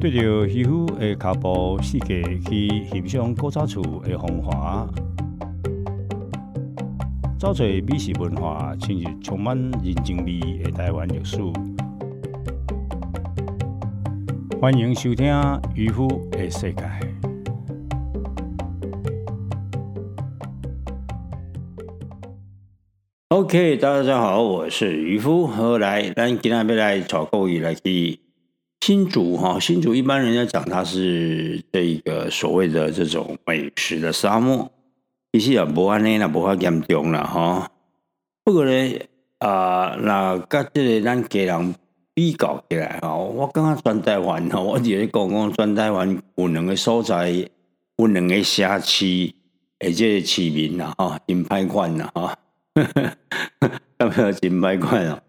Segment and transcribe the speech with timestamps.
[0.00, 4.88] 对着渔夫的脚步世界去欣赏古早厝的风华，
[7.38, 11.36] 找找美食文化，进入充满人情味的台湾历史。
[14.58, 15.26] 欢迎收听
[15.74, 16.82] 《渔夫的世界》。
[23.28, 25.46] OK，大家好，我是渔夫。
[25.46, 28.18] 后来，咱今天要来找各位来去
[28.80, 29.60] 新竹哈。
[29.60, 34.70] 新竹一般人家讲它是这个所谓的这种美食的沙漠，
[35.32, 37.70] 其实也无安尼啦，无法严重啦哈。
[38.42, 38.98] 不过呢，
[39.38, 41.74] 啊，那跟这个咱家人
[42.14, 47.30] 比较起来哈，我感觉转台湾哈，我直接讲讲全台湾有两个所在，
[47.96, 49.32] 有两个城市，
[49.78, 52.36] 而且市民啦哈，真歹管啦哈。
[53.98, 55.20] 要不要金牌冠啊？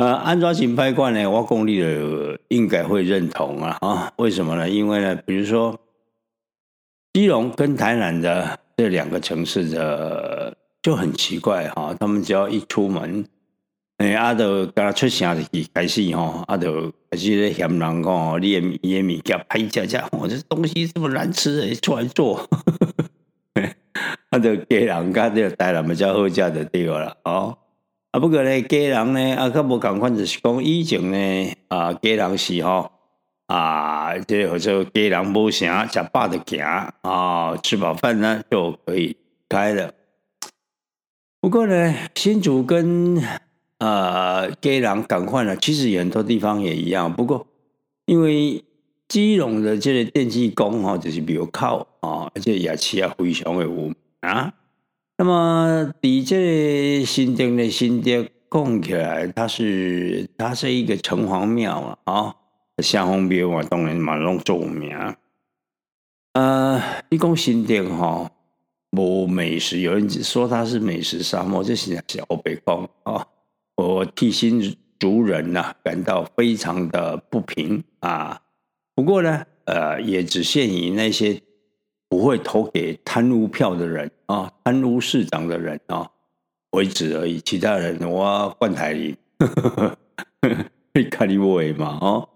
[0.00, 1.26] 呃，安装金牌冠呢？
[1.28, 3.76] 我功力的应该会认同啊！
[3.82, 4.66] 啊，为什么呢？
[4.66, 5.78] 因为呢，比如说，
[7.12, 13.26] 基隆跟台南的这两个城市的就很奇怪哈，他们只要一出门，
[13.98, 22.48] 哎，阿都刚他出城就开始哈，阿都开始在嫌人讲，你的你的米给拍价价，我这东西这么难吃，出来做。
[24.30, 27.58] 啊，就家人家这个台南比较好食就对啦，哦，
[28.12, 32.90] 啊，不过呢，家人呢，啊，较无共款就是讲以前呢，啊，家人是吼，
[33.46, 36.64] 啊，这或者家人无啥食饱就行，
[37.02, 39.16] 啊，吃饱饭呢就可以
[39.48, 39.92] 开了。
[41.40, 43.22] 不过呢，新竹跟
[43.78, 47.12] 呃家人共款了，其实很多地方也一样。
[47.14, 47.46] 不过
[48.06, 48.64] 因为
[49.06, 53.92] 基隆的这个电气工哈，就是比较靠啊，而且也气也非常的有。
[54.20, 54.52] 啊，
[55.22, 62.34] 那么比这新店的新店供起来，它是它是一个城隍庙啊，啊，
[62.78, 64.96] 香红庙啊，当然嘛拢著名。
[66.32, 68.30] 呃，一共新店哈，
[68.92, 73.26] 无美食，有人说它是美食沙漠，这是小北方啊，
[73.76, 78.40] 我替新族人呐感到非常的不平啊。
[78.94, 81.42] 不过呢，呃，也只限于那些。
[82.10, 86.10] 不会投给贪污票的人啊，贪污市长的人啊
[86.72, 87.40] 为止而已。
[87.40, 89.16] 其他人我换台里，
[91.08, 92.28] 看你位嘛哦。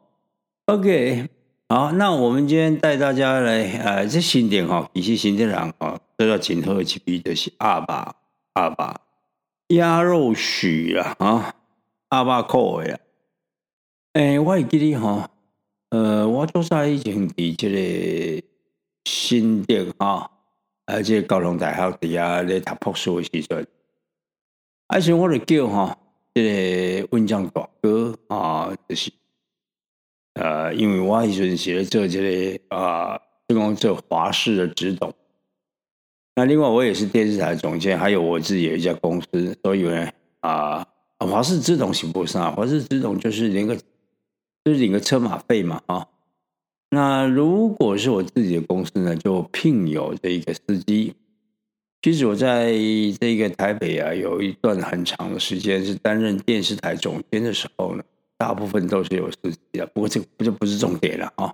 [0.67, 1.29] OK，
[1.69, 8.15] 好，那我们今天带大家来呃，这新店哈，一些新店人啊，都要请喝几杯的是阿爸
[8.53, 9.01] 阿爸
[9.71, 11.55] 鸭肉许啊啊，
[12.11, 12.99] 阿爸口味啊。
[14.13, 15.29] 哎，我记得哈，
[15.91, 17.69] 呃，我做在以前伫这
[18.41, 18.47] 个。
[19.05, 20.31] 新店哈，
[20.87, 23.67] 而且高雄大学底下咧读博士的时阵，
[24.89, 25.99] 而且我的叫哈，
[26.33, 29.13] 这个温江大哥啊，就是
[30.35, 35.13] 呃，因为我以前是咧做这个啊，这个做华视的指导。
[36.37, 40.11] 那另外我也是电视台总监，还有我自己有一家公司，所以呢
[40.41, 40.87] 啊，
[41.19, 46.09] 华视自动行不上，华视自动就是领个就是领个车马费嘛啊。
[46.95, 51.13] 那如果是我自己的公司呢，就聘有这一个司机。
[52.01, 52.71] 其实我在
[53.19, 58.05] 这个台北啊，有一段很长的时间是担任电视台总监的时候呢，
[58.39, 59.85] 大部分都是有司机的。
[59.89, 61.53] 不过这不就不是重点了啊？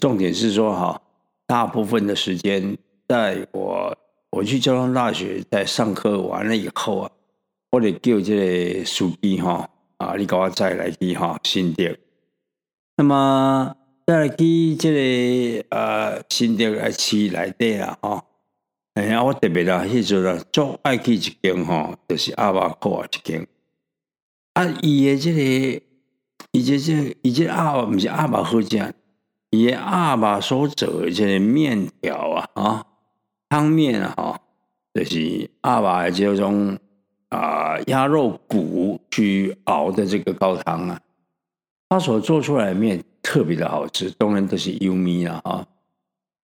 [0.00, 1.00] 重点是说哈，
[1.46, 2.76] 大部分的时间，
[3.06, 3.96] 在我
[4.30, 7.10] 我去交通大学在上课完了以后啊，
[7.70, 11.96] 我得叫这个司机哈啊，你给我再来一哈新店。
[12.96, 13.76] 那么。
[14.04, 18.24] 在去这个呃新店来市内底啊，吼，
[18.94, 23.46] 哎呀，我特别啦，迄阵啊，最爱去一间吼，就是阿爸苦啊一间。
[24.54, 25.82] 啊，伊的这个，
[26.50, 28.94] 伊这这，伊这阿爸不是阿爸好食，
[29.50, 32.86] 伊的阿爸所做的这个面条啊，啊，
[33.48, 34.40] 汤面啊，
[34.92, 36.76] 就是阿爸的这种
[37.28, 41.00] 啊鸭肉骨去熬的这个高汤啊，
[41.88, 43.02] 他所做出来的面。
[43.22, 45.66] 特别的好吃，当然都是优米了啊。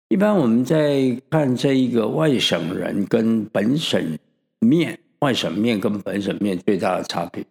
[0.08, 4.18] 一般我们在看这一个外省人跟本省
[4.60, 7.44] 面，外省面跟本省面最大的差别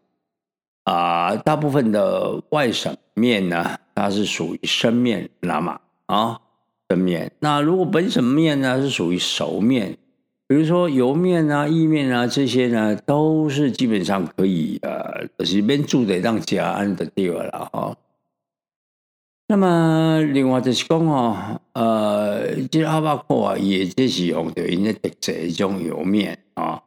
[0.84, 6.40] 啊，大部分的外省面呢，它是属于生面，那么啊
[6.90, 7.32] 生面。
[7.40, 9.98] 那如果本省面呢，是属于熟面，
[10.48, 17.98] 比如说油面啊、意面啊这些呢，都是基本上可以呃，就是边住的让家安的地方了啊。
[19.46, 26.82] 那么，另外就是讲哦，呃，这阿巴库啊，也就是用的因为特色一种油面啊。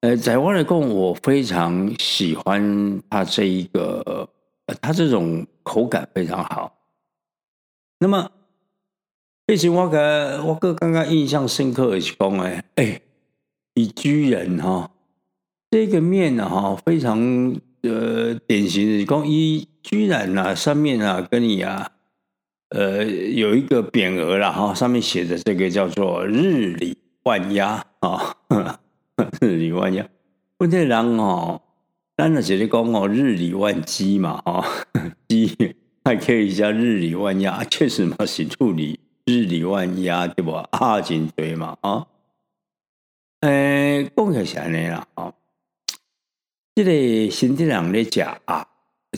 [0.00, 4.28] 呃，在我来讲，我非常喜欢它这一个，
[4.66, 6.76] 呃它这种口感非常好。
[8.00, 8.30] 那么，
[9.46, 13.00] 而且我个我个刚刚印象深刻的是讲哎哎，
[13.74, 14.90] 你居然哈
[15.70, 17.20] 这个面呢哈非常
[17.82, 21.92] 呃典型的讲一居然啊上面啊跟你啊
[22.70, 28.36] 呃有一个匾额了哈，上面写的这个叫做日理万压啊，
[29.40, 30.06] 日理万压，
[30.58, 31.60] 问题人哦。
[32.14, 34.62] 咱那就是讲哦，日理万机嘛，哦，
[35.28, 35.74] 机
[36.04, 40.52] 还可以叫日理万压，确实嘛是处理日理万压，对不？
[40.52, 42.06] 啊，真对嘛，啊，
[43.40, 45.32] 诶，讲起是安尼啦，哦，
[46.74, 48.68] 这个新地人咧食啊，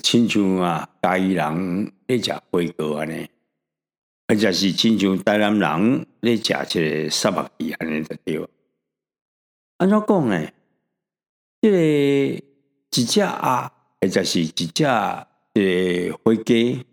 [0.03, 3.29] 亲像啊，嘉义人咧食火锅安尼，
[4.29, 8.49] 或者是亲像台南人咧食这个沙白鱼安尼就对。
[9.79, 10.49] 安怎讲呢？
[11.61, 12.45] 这个。
[12.97, 16.87] 一只啊，或者是一只呃灰鸡，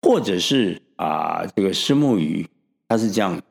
[0.00, 2.46] 或者是啊这个石目鱼，
[2.86, 3.42] 它是这样。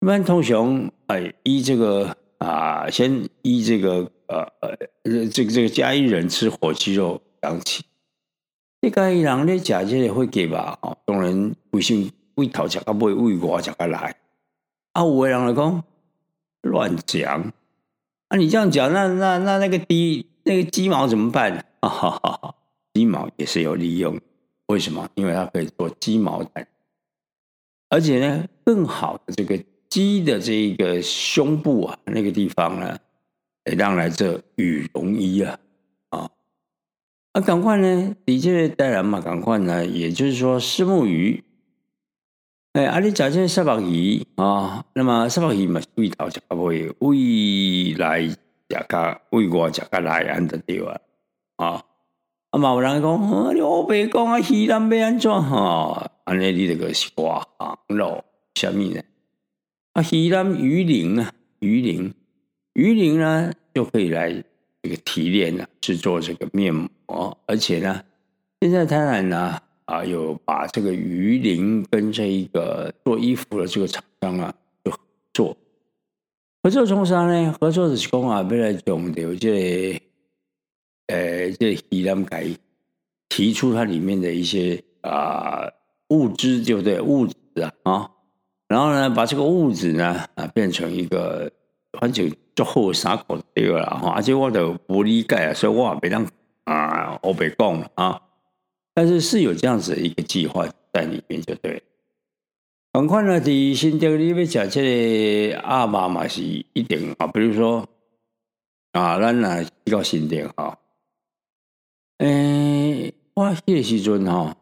[0.00, 4.68] 一般通常哎依这个啊，先依这个呃
[5.02, 7.84] 呃这个这个嘉义人吃火鸡肉讲起。
[8.80, 14.16] 这嘉义人咧食这个灰鸡吧，哦，当然为什为头食啊，尾为外食啊来。
[14.92, 15.84] 啊，有个人来讲
[16.62, 17.52] 乱讲。
[18.28, 21.64] 啊你这样讲，那那那那个鸡那个鸡毛怎么办？
[21.82, 22.54] 哈哈哈，
[22.94, 24.18] 鸡毛也是有利用，
[24.68, 25.08] 为什么？
[25.14, 26.64] 因为它可以做鸡毛毡，
[27.90, 32.98] 而且呢，更好的这个鸡的这个胸部啊，那个地方呢，
[33.64, 35.58] 让来这羽绒衣啊，
[36.10, 36.30] 啊，
[37.32, 41.42] 啊，赶快呢，的确带来嘛，赶快呢，也就是说，石目鱼。
[42.72, 48.36] 哎，阿你假设沙白鱼啊，那么沙白鱼嘛，味道就不会未来食
[48.88, 51.00] 个为我食个来安的对啊，
[51.56, 51.84] 啊，
[52.50, 56.10] 啊嘛有人讲，啊你乌白讲啊，鱼腩要安怎哈？
[56.24, 58.24] 安尼你这个是挂行咯，
[58.54, 59.02] 什么呢？
[59.92, 62.14] 啊，鱼腩鱼鳞啊，鱼鳞，
[62.82, 64.32] 鱼鳞呢就可以来
[64.82, 68.02] 这个提炼了，制作这个面膜，而且呢，
[68.60, 69.56] 现在当然呢。
[69.84, 74.98] 啊，有把这个鱼鳞跟这一个做衣服的这个厂商啊，就合
[75.34, 75.56] 作。
[76.62, 77.54] 合作从啥呢？
[77.60, 80.00] 合作的是讲啊，未来讲的这，
[81.08, 82.46] 呃，这鱼鳞改
[83.28, 85.68] 提出它里面的一些啊
[86.10, 87.00] 物质，对不对？
[87.00, 88.10] 物质啊啊，
[88.68, 91.50] 然后呢，把这个物质呢啊变成一个
[92.00, 94.10] 反正做好啥搞对了哈。
[94.16, 96.26] 而且我都不理解啊，所以我也没当
[96.64, 98.20] 啊，我别讲啊。
[98.94, 101.82] 但是是有这样子的一个计划在里面，就对。
[102.94, 107.88] 很快呢，第新店里面讲这个阿妈嘛是一定啊，比如说
[108.92, 110.78] 啊，咱呐去到新店哈，
[112.18, 114.54] 诶，我迄个时阵哈，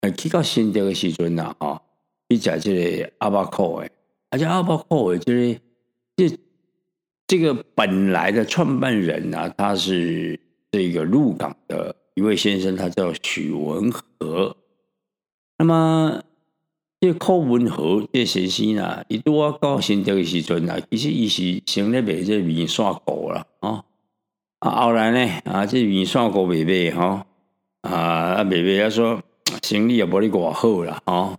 [0.00, 1.80] 诶，去到新店的时阵呐哈，
[2.28, 3.92] 去讲这个阿巴扣诶，
[4.30, 5.60] 而且阿巴扣诶，就是
[6.16, 6.28] 这
[7.32, 10.38] 这个本来的创办人呢，他是
[10.70, 11.96] 这个鹿港的。
[12.12, 14.54] 一位先生，他叫许文和。
[15.56, 16.22] 那么，
[17.00, 23.82] 这柯文和这先生呢，伊拄我到新店的时阵啊，其实伊是先咧卖这面线糊啦，啊
[24.58, 27.26] 啊，后来呢，啊，这面线糊卖卖哈，
[27.80, 29.22] 啊，卖卖啊说
[29.62, 31.38] 生意也无哩偌好啦，啊，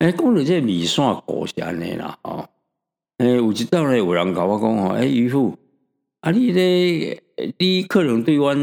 [0.00, 2.18] 哎，讲到这面线糊是安尼啦，
[3.16, 5.56] 啊，哎，有一道呢，有人甲我讲吼，哎，渔夫。
[6.20, 6.30] 啊！
[6.30, 7.22] 你咧，
[7.58, 8.56] 你可能对阮，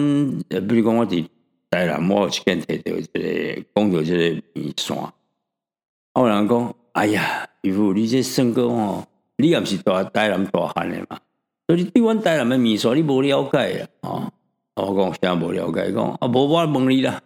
[0.68, 1.24] 比如讲我伫
[1.70, 5.14] 台南，我有一件摕到一个讲到即个面线，啊，
[6.16, 11.20] 有人讲，哎呀，姨父，你这身高吼，你也毋是大台南大汉的嘛，
[11.68, 14.34] 所以对阮台南的面线你无了解啊？
[14.74, 15.92] 我讲啥无了解？
[15.92, 17.22] 讲啊，无我问你啦，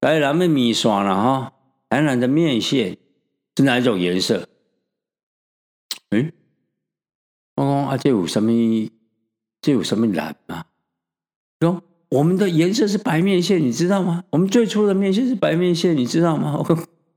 [0.00, 1.52] 台南的面线啦，哈，
[1.90, 2.96] 台南的面线
[3.54, 4.48] 是哪一种颜色？
[6.12, 6.32] 诶，
[7.60, 8.50] 我讲啊，这有什么？
[9.60, 10.64] 这有什么难吗？
[11.60, 14.24] 说我们的颜色是白面线，你知道吗？
[14.30, 16.64] 我们最初的面线是白面线，你知道吗？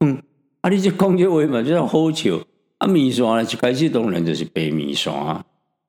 [0.01, 0.21] 嗯，
[0.59, 2.38] 啊，你这讲这话嘛，就叫好笑。
[2.79, 5.45] 啊，面线呢，一开始当然就是白面线啊。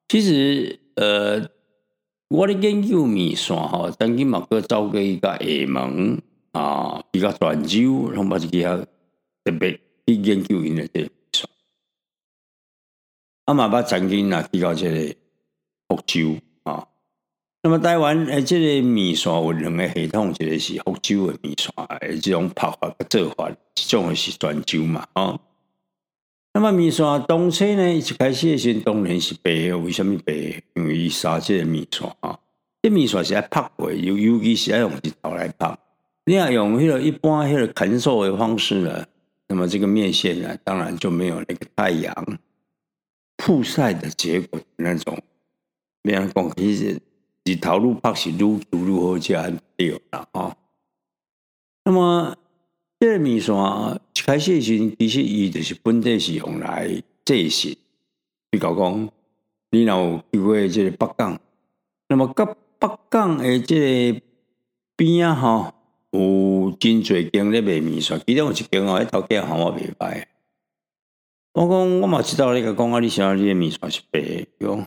[0.09, 1.45] 其实，呃，
[2.29, 8.89] 我的研究面线哈，曾经嘛，去找过一个厦门啊，一个泉州，然后把这个
[9.43, 9.73] 特别
[10.07, 11.11] 去研究因的这。
[13.45, 15.15] 啊嘛，把曾经啊，去到这个。
[15.87, 16.89] 福州啊，
[17.63, 21.71] 那么台湾诶，这个面线有两个系统，一个是福州的面线，
[22.01, 25.39] 诶，这种拍法做法，这种是泉州嘛啊。
[26.55, 30.33] 那么面线东车呢，一开始的时当然是白，为什么白？
[30.75, 32.41] 因为沙这个面线啊，
[32.81, 35.79] 这面线是要拍过，尤尤其是要用石头来拍。
[36.25, 39.05] 你要用那个一般那个啃瘦的方式呢，
[39.49, 42.39] 那么这个面线呢，当然就没有那个太阳
[43.37, 45.19] 曝晒的结果那种。
[46.03, 47.01] 没人讲，其实
[47.45, 50.55] 日头愈拍是愈煮愈好食对啦哦。
[51.85, 52.37] 那么
[53.01, 57.77] 这个面线一开始时，其实伊就是本地是用来制食。
[58.51, 59.09] 比较讲，
[59.71, 61.41] 你若有去过这个北港，
[62.09, 62.45] 那么甲
[62.79, 64.21] 北港的这个
[64.97, 65.75] 边啊，吼，
[66.13, 70.25] 有真侪间咧卖面线，其中有一间哦，迄头家行我袂歹。
[71.55, 74.85] 我讲我嘛知道你个讲啊，你想要你的面线是白的，用，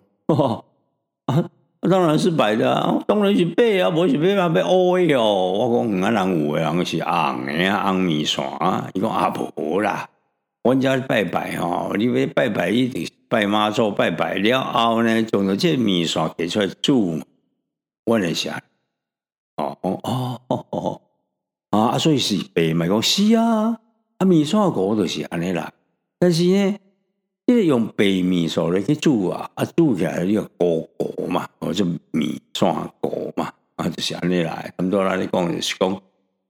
[1.25, 5.53] 啊，当然是白的啊，当然是白啊，无是白嘛，白乌的哦。
[5.53, 10.09] 我讲啊，人有的人是红的啊，红面线啊，伊讲啊无啦，
[10.63, 17.21] 阮家拜拜哦，你要拜拜一定拜妈祖拜拜了后呢，从到这面线给出来煮，
[18.05, 18.61] 问一下。
[19.55, 19.99] 哦哦
[20.49, 21.01] 哦哦
[21.71, 21.97] 啊！
[21.97, 23.79] 所以是白咪讲是啊，
[24.17, 25.71] 啊面线糊就是安尼啦。
[26.19, 26.77] 但是呢，
[27.45, 34.73] 这个用白面线来去煮啊，啊煮起来要糊糊嘛，或者米线糊嘛，啊就是安尼来。
[34.77, 36.01] 很多人咧讲就是讲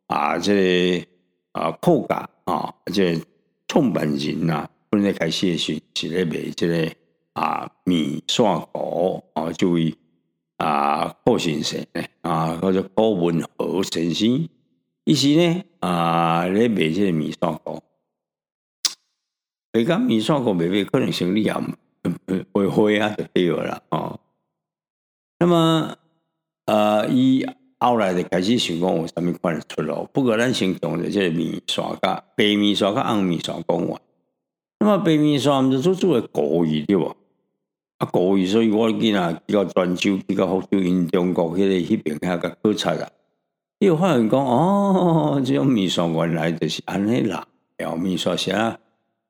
[0.08, 1.08] 啊，这个
[1.52, 3.20] 啊口感啊，这
[3.68, 6.92] 创办人啊，本来开始是是咧卖这个
[7.34, 9.96] 啊米线糊啊，注意。
[10.58, 12.04] 啊，郭先生呢？
[12.22, 14.50] 啊，或者郭文和先生，
[15.04, 17.80] 伊是呢啊，咧卖这个米线糊。
[19.78, 21.54] 卖讲面线糊卖卖，可能生意也
[22.52, 24.20] 会会啊，就对了啦哦。
[25.40, 25.96] 那么，
[26.66, 27.46] 呃，伊
[27.80, 30.10] 后来就开始想讲有啥物款出路。
[30.12, 34.02] 不过咱先讲的这个面线甲白面线甲红面线讲完。
[34.80, 37.16] 那么白面线毋是做做个故意对无？
[38.00, 43.10] 啊，故意，所以我囡仔比较专注，比较福州因中国迄个迄边遐个考察啦。
[43.80, 47.48] 伊有发现讲，哦，这种面线原来就是安尼啦。
[47.78, 48.80] 然后面线啥，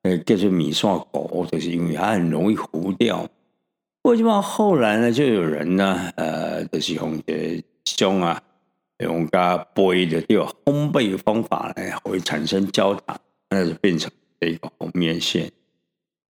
[0.03, 3.27] 诶，叫做米线糊，就是因为它很容易糊掉。
[4.03, 5.11] 为什么后来呢？
[5.11, 8.41] 就有人呢，呃，就是用这种啊，
[8.99, 10.49] 用个杯的对吧？
[10.65, 15.51] 烘焙方法呢，会产生焦糖，那就变成这个红面线。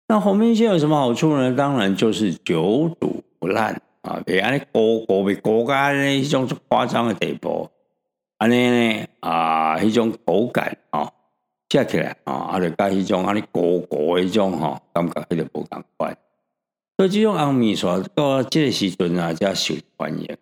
[0.08, 1.54] 那红面线有什么好处呢？
[1.56, 4.20] 当然就是久煮不烂啊！
[4.26, 7.70] 别安尼锅锅被锅干呢，一种夸张的地步。
[8.38, 11.12] 安尼呢啊，一种口感啊，
[11.70, 16.18] 吃起来啊，啊，就加一种安尼锅锅一种哈，感觉迄个不共款。
[16.98, 20.38] 所以这种红米线到这个时阵啊，才受欢迎。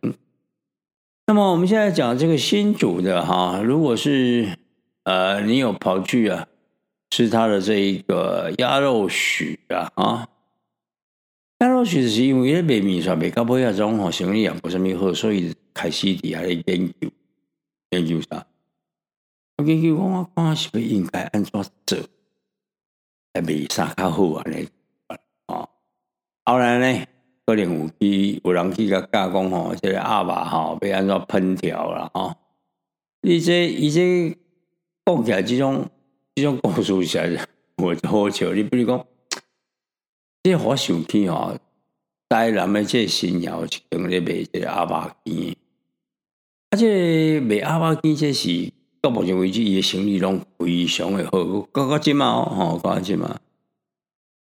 [1.27, 4.58] 那么我们现在讲这个新煮的哈，如果是
[5.03, 6.48] 呃，你有跑去啊？
[7.12, 10.27] 吃它的这一个鸭肉许啊啊，
[11.60, 17.10] 鸭肉许是因为咧卖米线卖到尾啊种吼生意也不是么好，所以开始底下咧研究
[17.91, 18.46] 研究啥？
[19.58, 21.98] 我研究讲我看是不应该安怎做，
[23.34, 24.68] 来卖啥较好啊咧？
[25.48, 25.70] 哦，
[26.44, 27.06] 后来呢，
[27.46, 32.36] 可能有去有人去甲加工吼，这个鸭肉吼要安怎烹调啦吼？
[33.22, 34.38] 伊这伊这
[35.06, 35.90] 讲起来这种。
[36.38, 37.48] 这种故事起来，
[37.78, 38.52] 我好笑。
[38.52, 39.06] 你比如讲，
[40.44, 41.58] 这我想起哦，
[42.28, 45.58] 台南的这新谣一间咧卖这阿爸鸡，
[46.72, 48.70] 啊，这卖阿爸鸡这是
[49.06, 53.40] 到目前为止，伊的生意拢非常的好，高高金嘛哦，高高金嘛。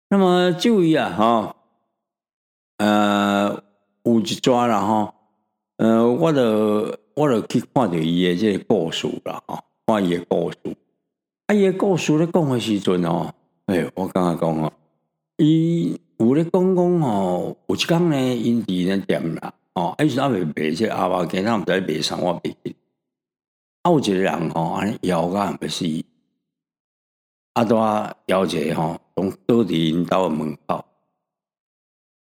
[0.09, 1.55] 那么这位啊，哈，
[2.77, 3.63] 呃，
[4.03, 5.13] 有一抓了哈，
[5.77, 10.57] 呃，我就我就去看到伊的这个故事了哈，看伊的故事。
[11.45, 11.53] 啊！
[11.53, 13.31] 伊故事咧讲诶时阵哦，
[13.67, 14.73] 哎，我刚刚讲哦，
[15.37, 22.75] 伊有咧讲讲吼，有一工呢，因伫咧店啦，哦，伊是阿未卖即阿爸今他毋知卖啥，我卖去。
[23.87, 25.85] 啊，有一个人吼，安尼摇甲要死，
[27.53, 30.85] 啊，拄啊摇者吼，从倒伫因兜诶门口，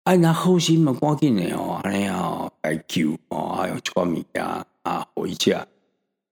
[0.03, 5.65] 啊，那好心嘛，赶紧诶吼，安尼哦，来救哦，还有一寡物件啊回家。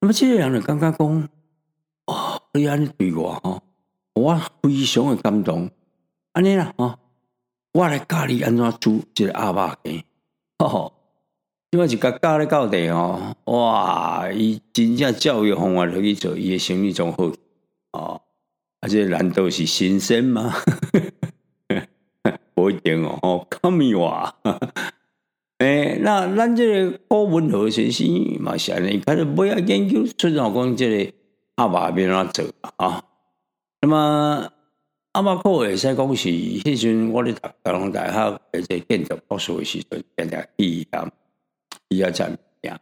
[0.02, 1.30] 那么即个人就感觉讲。
[2.08, 3.62] 哦，你安尼对我吼，
[4.16, 5.70] 我非常的感动。
[6.34, 7.00] 安尼啦吼，
[7.72, 10.04] 我来教你安怎煮一个鸭肉羹。
[10.60, 10.92] 吼，
[11.72, 17.32] 因为是甲教咧到地吼，哇，伊真正教育方法落去做，伊的生意仲好。
[17.94, 18.22] 哦，
[18.82, 20.54] 而且难道是新鲜吗？
[22.54, 24.36] 不一定哦，哦，看咪话。
[25.60, 28.06] 诶，那咱这个高文和先生
[28.42, 31.14] 嘛是安尼，开始不要研究出老讲这个。
[31.56, 32.46] 阿爸变怎做
[32.78, 33.04] 啊？
[33.82, 34.52] 那么
[35.12, 41.12] 阿爸可会使讲是，迄阵我咧读高雄大学诶，即建筑博士诶时阵，定定去啊，
[41.92, 42.26] 伊啊怎
[42.62, 42.80] 样？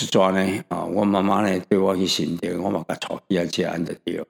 [0.00, 4.24] 一抓呢啊，我妈妈呢对我去神殿，我嘛甲炒起啊食安得着。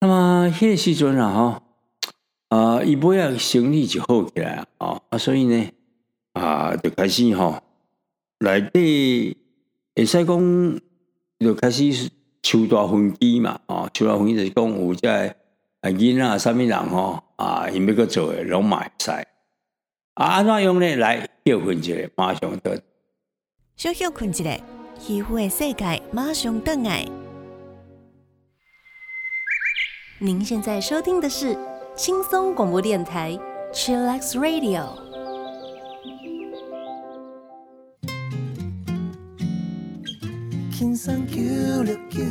[0.00, 1.62] 那么迄个时阵啊，吼
[2.56, 5.68] 啊，伊尾啊生理就好起来啊，啊，所以呢
[6.34, 7.60] 啊，就开始吼
[8.38, 9.36] 内底
[9.96, 10.80] 会使讲，
[11.40, 12.10] 就开始
[12.42, 15.34] 抽大分机嘛，啊，抽大分机就是讲有只啊
[15.82, 19.10] 囡仔啥物人吼啊，伊要搁做诶，拢嘛会使。
[20.20, 20.96] 啊，安怎用呢？
[20.96, 22.78] 来休困一下，马上得。
[23.74, 24.54] 小休困一下，
[25.00, 27.06] 皮肤的世界马上登来。
[30.18, 31.56] 您现在收听的是
[31.96, 33.32] 轻松广播电台
[33.72, 34.90] ，Chillax Radio。
[40.70, 42.22] 轻松 Q 六 Q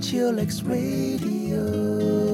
[0.00, 2.33] Chillax Radio。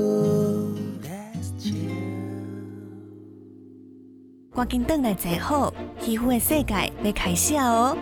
[4.60, 5.72] 赶紧等来坐好，
[6.04, 7.96] 皮肤的世界要开始哦。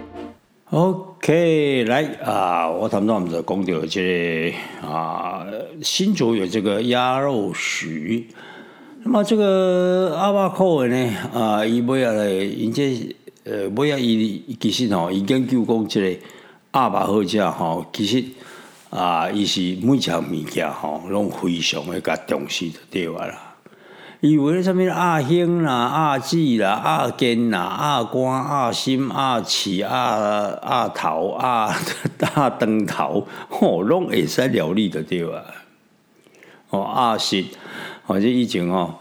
[0.71, 5.47] OK，来啊，我他们我们在讲到这个啊，
[5.81, 8.27] 新竹有这个鸭肉许，
[9.05, 16.21] 那么这个阿巴口的呢啊，伊尾下来，因这呃尾下伊其实吼，伊研究讲这个
[16.73, 18.25] 阿巴好食吼，其实
[18.91, 23.48] 啊，伊是每项物件吼，拢非常的甲重视的对话啦。
[24.21, 29.97] 以为什么阿兄啦、阿姊啦、阿坚啦、阿瓜、阿心、阿起、阿
[30.61, 31.73] 阿头、阿
[32.17, 35.45] 大灯头，吼，拢会使料理的对啊。
[36.71, 37.45] 哦，阿实，
[38.07, 38.97] 或者以前哦，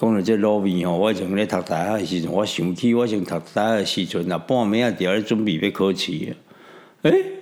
[0.00, 6.34] 讲到这卤味吼，我以前咧读大学的时阵，我想起我以前读大学的时阵，啊，半暝啊，伫咧准备要考试，
[7.02, 7.41] 诶。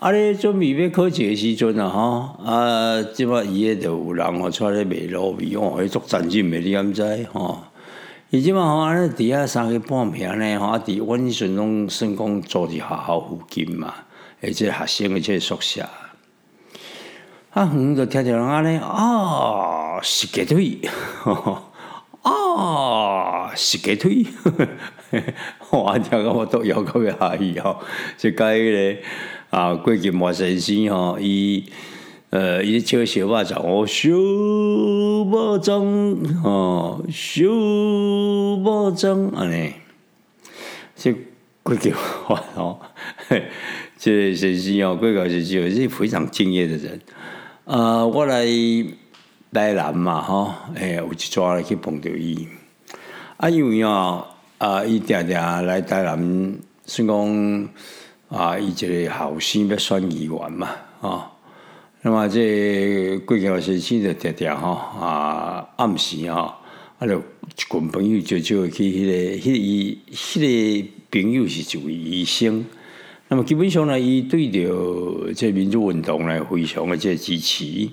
[0.00, 0.12] 啊！
[0.12, 7.64] 咧准备要考试的时阵啊，吼啊，即摆伊个就有人吼出来卖卤味哦，迄足战阵的，你敢知吼？
[8.30, 10.78] 伊即摆吼安尼伫遐三个半暝呢，吼！
[10.78, 13.92] 伫阮时阵拢算讲住伫学校附近嘛，
[14.40, 15.84] 而且学生的即宿舍。
[17.50, 20.78] 啊，远就听着人安尼啊，是鸡腿，
[22.22, 24.24] 啊，是鸡腿，
[25.70, 27.80] 我 听个我都要个要下去吼，
[28.16, 28.46] 即个。
[29.50, 31.64] 啊，过去莫先生吼，伊
[32.30, 34.10] 呃，伊唱小巴掌，我小
[35.32, 35.82] 巴掌，
[36.42, 37.44] 吼，小
[38.62, 39.72] 巴掌安尼，
[40.94, 41.14] 这
[41.62, 42.78] 过去话吼，
[43.96, 47.00] 这先生哦，过去是是非常敬业的人。
[47.64, 48.44] 啊，我来
[49.50, 52.46] 台南嘛，吼，哎，有一抓来去碰到伊，
[53.38, 54.26] 啊，因为哦，
[54.58, 57.68] 啊，伊定定来台南，算讲。
[58.28, 60.68] 啊，伊一个后生要选议员嘛，
[61.00, 61.32] 啊，
[62.02, 66.52] 那么这过桥先生就常常吼啊，暗时吼，
[66.98, 67.22] 啊，就一
[67.56, 72.66] 群朋友就就去迄个，迄个迄个朋友是一位医生，
[73.28, 77.88] 那么基本上呢，伊对着这民主运动呢，非常的这支持。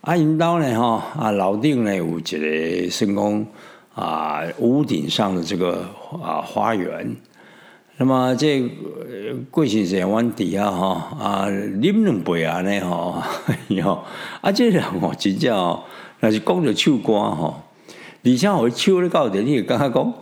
[0.00, 3.46] 啊，因兜呢，吼啊，楼顶呢有一个升讲
[3.94, 5.88] 啊，屋顶上的这个
[6.20, 7.14] 啊花园。
[8.00, 8.66] 那么这
[9.50, 13.22] 过去时阮底下吼啊，啉两杯安尼吼，
[13.68, 14.02] 哟
[14.40, 15.82] 啊，这人吼真正哦，
[16.18, 17.60] 若是讲着唱歌吼，
[18.24, 20.14] 而且我唱咧到底，你感觉讲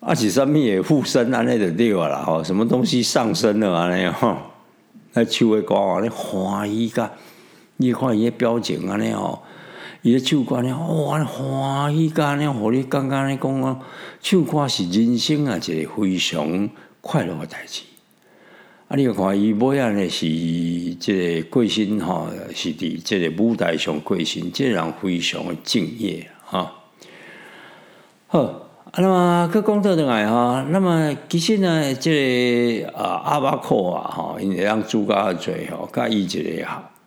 [0.00, 4.34] 啊是啥物嘢附身安尼就对啦吼，什么东西上身了安尼吼，
[5.12, 7.12] 那唱的歌安尼欢喜甲，
[7.76, 9.42] 你看伊个表情安尼吼，
[10.00, 13.78] 伊咧唱歌呢，哇，欢喜甲安尼，互你感觉咧讲啊，
[14.22, 16.70] 唱歌是人生啊一个非常。
[17.06, 17.82] 快乐的代志，
[18.88, 18.96] 啊！
[18.96, 26.82] 你看伊尾仔呢是即个过身吼，是伫即个舞台上过身，即人非常的敬业哈。
[28.26, 36.66] 好，那么去讲到倒来哈，那么其实呢，即个啊阿巴克啊哈，因为让主角最吼，甲伊一个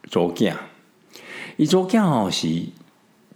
[0.09, 0.53] 左囝，
[1.57, 2.47] 伊左囝吼是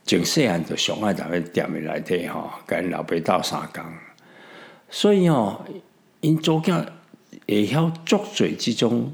[0.05, 3.83] 从细汉就上爱在个店里内底吼，跟老爸斗相共，
[4.89, 5.61] 所以吼。
[6.23, 6.85] 因做囝
[7.45, 9.13] 会晓做嘴即种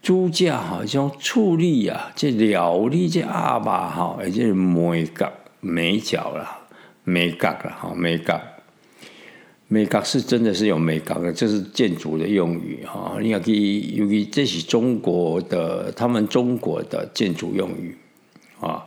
[0.00, 6.60] 煮食吼，即种处理啊，即料理即阿爸吼，而且美角美角啦，
[7.02, 8.40] 美角啦，吼美角，
[9.66, 13.18] 美角是真的是有美角的，这是建筑的用语哈。
[13.20, 17.98] 你要去，尤其这是中国的，他们中国的建筑用语
[18.60, 18.86] 啊。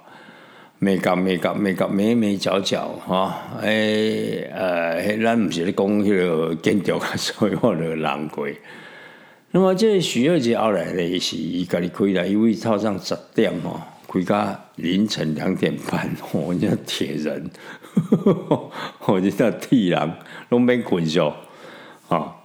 [0.79, 8.45] 美角美角美角美美角角哈，诶呃，咱毋是咧讲迄个建筑，所以我就难过。
[9.51, 13.79] 那么这许二节后来咧是伊家己开啦，因为早上十点哦，
[14.11, 17.49] 开到凌晨两点半，哦，这铁人，
[18.99, 20.11] 哦，这铁人
[20.49, 21.33] 拢免困觉，
[22.09, 22.35] 啊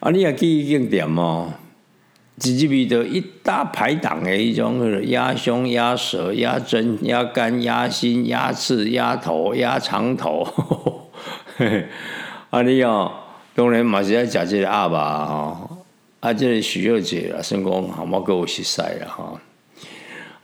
[0.00, 1.52] 啊，你也去景点哦，
[2.38, 10.46] 直接味的一大排档的一种，鸭胸、鸭舌、鸭胗、鸭肝、鸭心、鸭翅、鸭头、鸭肠头。
[12.50, 13.10] 啊，你哦，
[13.54, 15.84] 当然嘛是爱食这个鸭吧吼。
[16.20, 19.38] 啊，这个许二姐啦，算讲好冇够熟悉啦吼。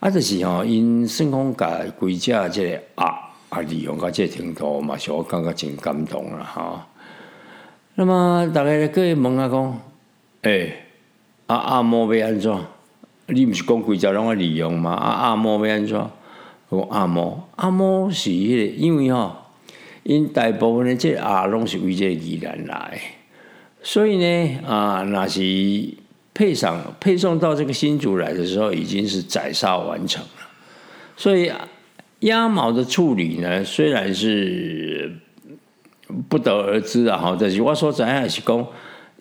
[0.00, 3.18] 啊，就是吼，因算讲甲规只这个鸭
[3.50, 6.80] 啊利用到这程度嘛，是我感觉真感动啦吼。
[7.94, 9.80] 那么大家各位问下讲，
[10.42, 10.74] 诶，
[11.46, 12.52] 啊鸭毛要安怎？
[13.26, 14.92] 你毋是讲规只拢爱利用吗？
[14.92, 15.96] 啊鸭毛要安怎？
[16.70, 19.36] 讲鸭毛，鸭毛是迄个，因为吼，
[20.02, 22.98] 因大部分的这啊拢是为这宜兰来。
[23.82, 25.40] 所以呢，啊，那是
[26.32, 30.48] 配上配送到这个新竹来的时候，已经是宰杀完成了。
[31.16, 31.52] 所以
[32.20, 35.12] 鸭毛的处理呢，虽然是
[36.28, 38.66] 不得而知啊，哈，但是我说咱还是讲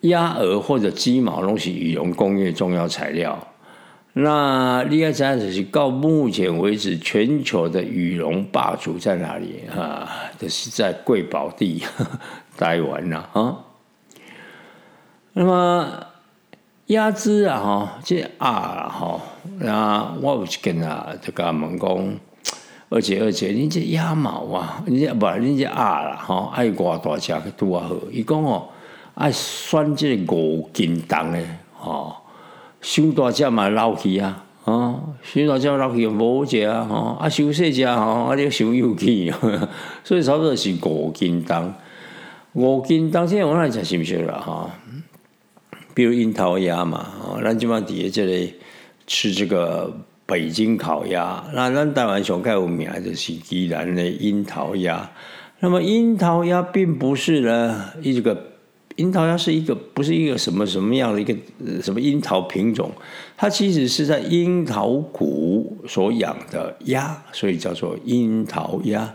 [0.02, 3.38] 鸭鹅或者鸡毛东西羽绒工业重要材料。
[4.14, 10.06] 那厉害在就是到目前为止，全球的羽绒霸主在哪里啊？
[10.38, 11.82] 就是在贵宝地
[12.58, 13.56] 待完了， 啊。
[15.32, 15.88] 那么
[16.88, 19.20] 鸭子啊，哈，这鸭啊，哈，
[19.60, 22.14] 那我有去跟啊，这个问讲，
[22.90, 27.96] 而且而且，你这鸭毛啊，你这不，你这鸭啦，哈，爱偌大只去拄啊好。
[28.10, 28.68] 伊讲哦，
[29.14, 31.38] 爱选这五斤重的，
[31.80, 32.14] 哦，
[32.80, 39.32] 伤大只嘛老气啊，啊，伤大只老气无只啊，吼，啊，伤细只吼，啊，你伤有气，
[40.02, 41.74] 所以差不多是五斤重，
[42.54, 44.70] 五斤重，现在我来食是不是啦，哈？
[45.94, 48.54] 比如樱桃鸭嘛，哦，咱即满伫这里
[49.06, 49.94] 吃这个
[50.24, 55.10] 北京烤鸭，那咱台湾上盖有名就是宜兰的樱桃鸭。
[55.60, 58.51] 那么樱桃鸭并不是呢，一个
[58.95, 61.35] 樱桃鸭是一个不是一个什么什么样的一个
[61.81, 62.91] 什么樱桃品种，
[63.35, 69.13] 它其实是在樱桃谷所养的鸭，所以叫做樱桃鸭。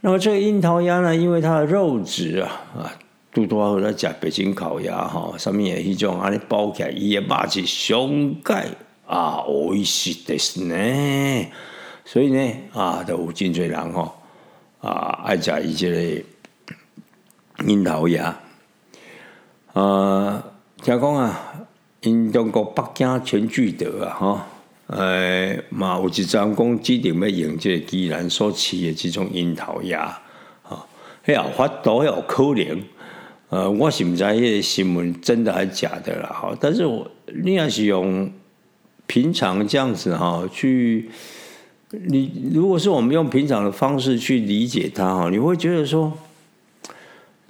[0.00, 2.92] 那么这个樱桃鸭呢，因为它的肉质啊啊。
[3.34, 8.66] 拄多好咧食北京烤鸭吼，上面诶迄种安尼包起来，伊诶肉质上盖
[9.06, 11.46] 啊，おいしいですね。
[12.04, 14.12] 所以呢啊，都有真侪人吼
[14.82, 18.38] 啊爱食伊即个樱桃鸭。
[19.77, 20.43] 啊，
[20.81, 21.39] 听讲啊，
[22.01, 24.39] 因中国北京全聚德啊，吼，
[24.87, 30.19] 诶嘛有一张讲指定要用即个既然所饲诶即种樱桃鸭，
[30.63, 30.83] 啊，
[31.23, 32.83] 迄啊发多有可能。
[33.49, 36.57] 呃，我是不知迄个新闻真的还是假的啦，哈。
[36.59, 37.07] 但是我
[37.43, 38.31] 你要是用
[39.05, 41.07] 平常这样子哈去，
[41.91, 46.11] 你如果是我们用平常的方式去理解它哈，你会觉得说，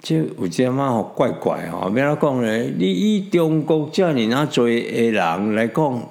[0.00, 1.88] 这我觉得蛮好怪怪哈。
[1.88, 4.72] 别人讲咧，你以中国遮尔那做的
[5.10, 6.08] 人来讲，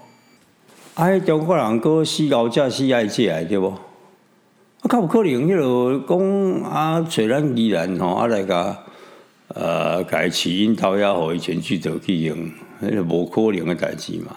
[0.96, 3.68] 哎，中国人个死高价死爱食对不？
[3.68, 3.78] 啊，
[4.90, 5.48] 较不可能？
[5.48, 8.78] 迄个讲啊，虽然依然吼啊来个。
[9.56, 12.38] 呃，改起因桃鸭和全聚德去用，
[12.84, 14.36] 迄个无可能的代志嘛。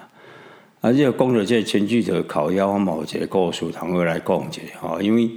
[0.80, 5.30] 啊，这个讲到这全聚德烤鸭，我某一个故事同我来讲一下吼，因为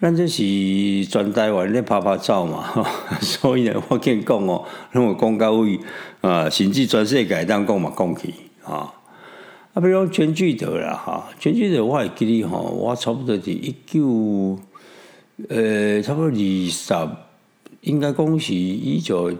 [0.00, 0.42] 咱这是
[1.06, 2.84] 全台湾咧拍拍照嘛，
[3.22, 5.80] 所以呢，我跟你讲哦，那我讲到位
[6.20, 8.92] 啊，甚至全世界当讲嘛讲起啊。
[9.72, 14.58] 啊，比如全聚德啦哈，全聚德我还记得吼，我差不多是一九
[15.48, 16.34] 呃，差不多二
[16.70, 16.94] 十。
[17.80, 19.32] 应该恭喜一九，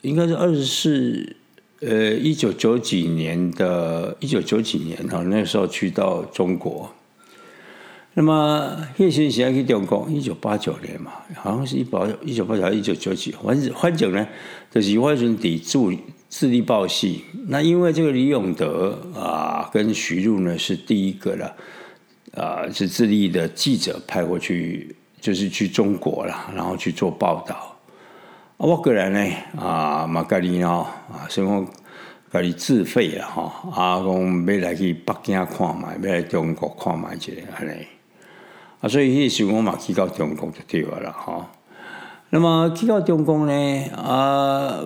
[0.00, 1.36] 应该是二十四，
[1.84, 6.88] 呃，一九九几年的，一九九几年哈，那时候去到中国。
[8.14, 14.24] 那么叶先生去中国，一九八九年嘛，好像是一八一九八九一九九几，反正反正呢，
[14.70, 15.92] 就是外孙抵住
[16.30, 17.24] 智力报系。
[17.48, 21.56] 那因为这个李永德啊，跟徐璐呢是第一个了，
[22.36, 27.71] 啊，是智利的记者派过去，就是去中国了，然后去做报道。
[28.58, 31.66] 啊我个人呢，啊，马格里哦，啊，所以讲
[32.32, 37.72] 家己自费啊，哈，啊，讲要来去北京看卖，要来中国看卖一下安尼，
[38.80, 41.50] 啊，所以迄时我嘛去到中国就对了哈。
[42.30, 44.78] 那么去到中国呢，啊，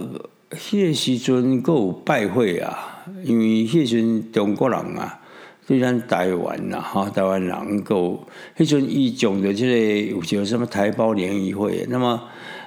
[0.52, 5.20] 迄个时阵佫有拜会啊，因为迄时阵中国人啊，
[5.66, 8.26] 虽然台湾呐，哈，台湾人够，
[8.56, 12.22] 迄阵伊种的这个有叫什么台胞联谊会，那么。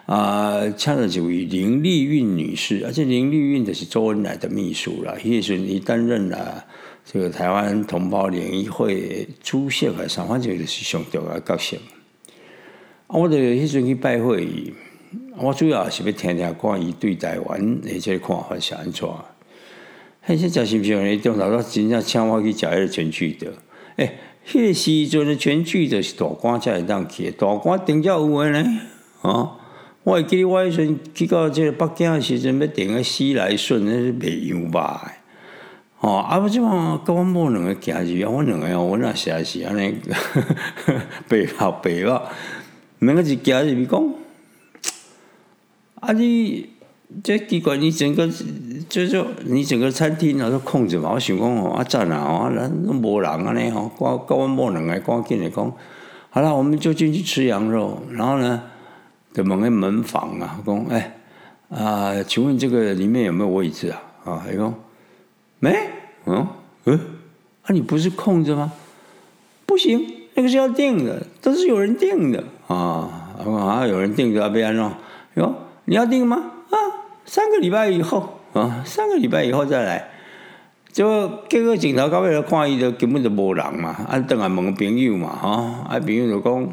[0.09, 6.65] 啊，请了这位林丽韵女士，而且林丽韵的是周恩来的秘书了，也是你担任了
[7.05, 11.77] 这个台湾同胞联谊会主席还是反正就是上重要的角色。
[13.05, 14.73] 啊，我哋迄阵去拜会，
[15.37, 19.07] 我主要是要听听看伊对台湾的这个看法是安怎。
[20.27, 23.53] 迄些食是毋是用迄中头都真正请我去食迄个全聚德？
[23.97, 24.17] 诶，
[24.47, 28.81] 迄个时阵的全聚德是大官才会当去，大官顶较有诶呢，
[29.21, 29.57] 哦。
[30.09, 35.13] 我会记得我迄阵去到即个北京的时阵，要订个西来顺，那是袂样吧？
[35.99, 39.95] 哦，啊，我即嘛甲我某两个行入，我两个哦，我那实在是安尼，
[41.29, 42.23] 白跑白跑，
[42.97, 44.13] 两个是行入去讲，
[45.99, 46.69] 啊你
[47.23, 48.27] 这奇怪，你整个
[48.89, 51.11] 就是你整个餐厅啊都空着嘛？
[51.13, 55.71] 我想讲哦，啊赞啊，啊人都无人安尼吼，我甲我某两个赶紧来讲，
[56.31, 58.63] 好了，我们就进去吃羊肉，然后呢？
[59.33, 61.15] 就问个门房啊，讲哎
[61.69, 64.01] 啊，请问这个里面有没有位置啊？
[64.25, 64.73] 啊，伊讲
[65.59, 65.77] 没，
[66.25, 66.47] 嗯
[66.85, 66.99] 嗯，
[67.63, 68.71] 啊，你不是空着吗？
[69.65, 73.35] 不行，那个是要订的，都是有人订的啊。
[73.45, 74.91] 啊，有人订着，别安弄。
[75.35, 75.53] 哟，
[75.85, 76.37] 你要订吗？
[76.71, 76.75] 啊，
[77.25, 80.09] 三个礼拜以后啊，三个礼拜以后再来。
[80.91, 83.89] 就结果镜头到尾来看，伊就根本就无人嘛。
[84.09, 86.67] 啊，等下问朋友嘛，哈，啊，朋友就讲。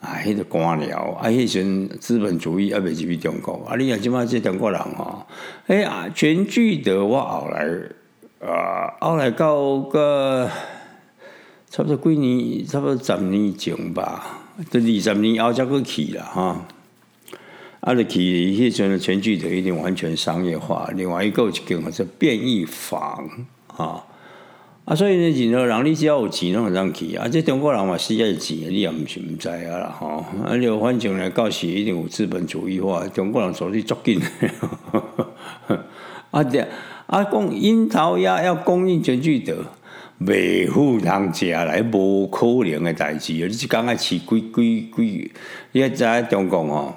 [0.00, 5.26] 啊，迄个官僚，啊，迄阵资本主义啊未入去中国，啊，你啊，即摆即中国人吼，
[5.66, 7.66] 哎呀，全聚德我后来，
[8.46, 10.48] 啊，后来到个
[11.70, 16.66] 差不多几年，差不多十年前吧，都二十年后才去去啦，哈，
[17.80, 23.28] 啊，就去迄阵全聚德已经完全商业化，另外一個一間叫做便宜坊，
[23.76, 24.04] 啊。
[24.86, 27.26] 啊，所以呢，任何人你只要有钱，拢会当去啊。
[27.26, 30.24] 即中国人嘛，需要钱，你也毋是毋知啊啦，吼。
[30.44, 34.22] 啊，就反正呢，到时一定有资本主义化，中国人做啲足緊。
[36.30, 36.60] 啊，对
[37.08, 39.64] 啊，講櫻桃鴨要供应全聚德，
[40.18, 43.32] 未付人食来，无可能嘅代志。
[43.32, 45.32] 你即講愛飼幾幾幾？
[45.72, 46.94] 你喺在中国吼，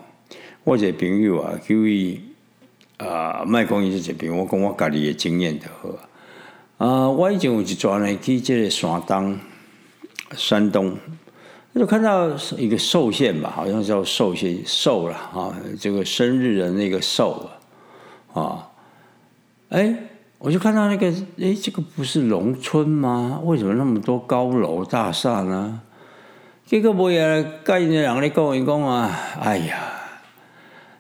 [0.63, 2.19] 我一个朋友啊，叫伊
[2.97, 5.97] 啊，莫講伊是一個朋友，我讲我家己嘅經驗就好。
[6.79, 9.39] 啊我以前有一轉呢去這個山东，
[10.37, 10.93] 山東，
[11.75, 17.49] 就看到一个寿县吧，好像叫寿县寿了啊，这个生日的那个寿
[18.33, 18.69] 啊啊，
[19.67, 19.93] 哎，
[20.37, 21.07] 我就看到那个，
[21.41, 23.41] 哎，这个不是农村吗？
[23.43, 25.81] 为什么那么多高楼大厦呢？
[26.65, 29.77] 这个我也跟人兩個人講一讲啊，哎呀，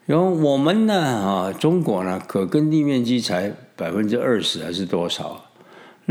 [0.05, 5.45] 然后我们呢啊，中国呢可耕地面积才百分之二十还是多少？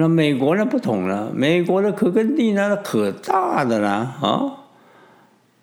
[0.00, 4.54] 那美国呢不同了，美国的可耕地呢可大的啦啊。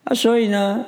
[0.04, 0.84] 啊，所以呢，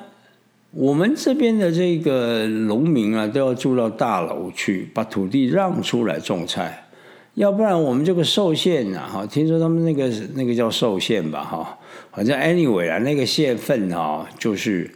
[0.71, 6.89] 我们这边的这个农民啊，都要住到大楼去，把土地让出来种菜，
[7.36, 11.79] 要不然我們這個壽縣啊，哈，听说他们那个那个叫壽縣吧，哈，
[12.12, 14.91] 反正 anyway 啊，那个县份啊，就是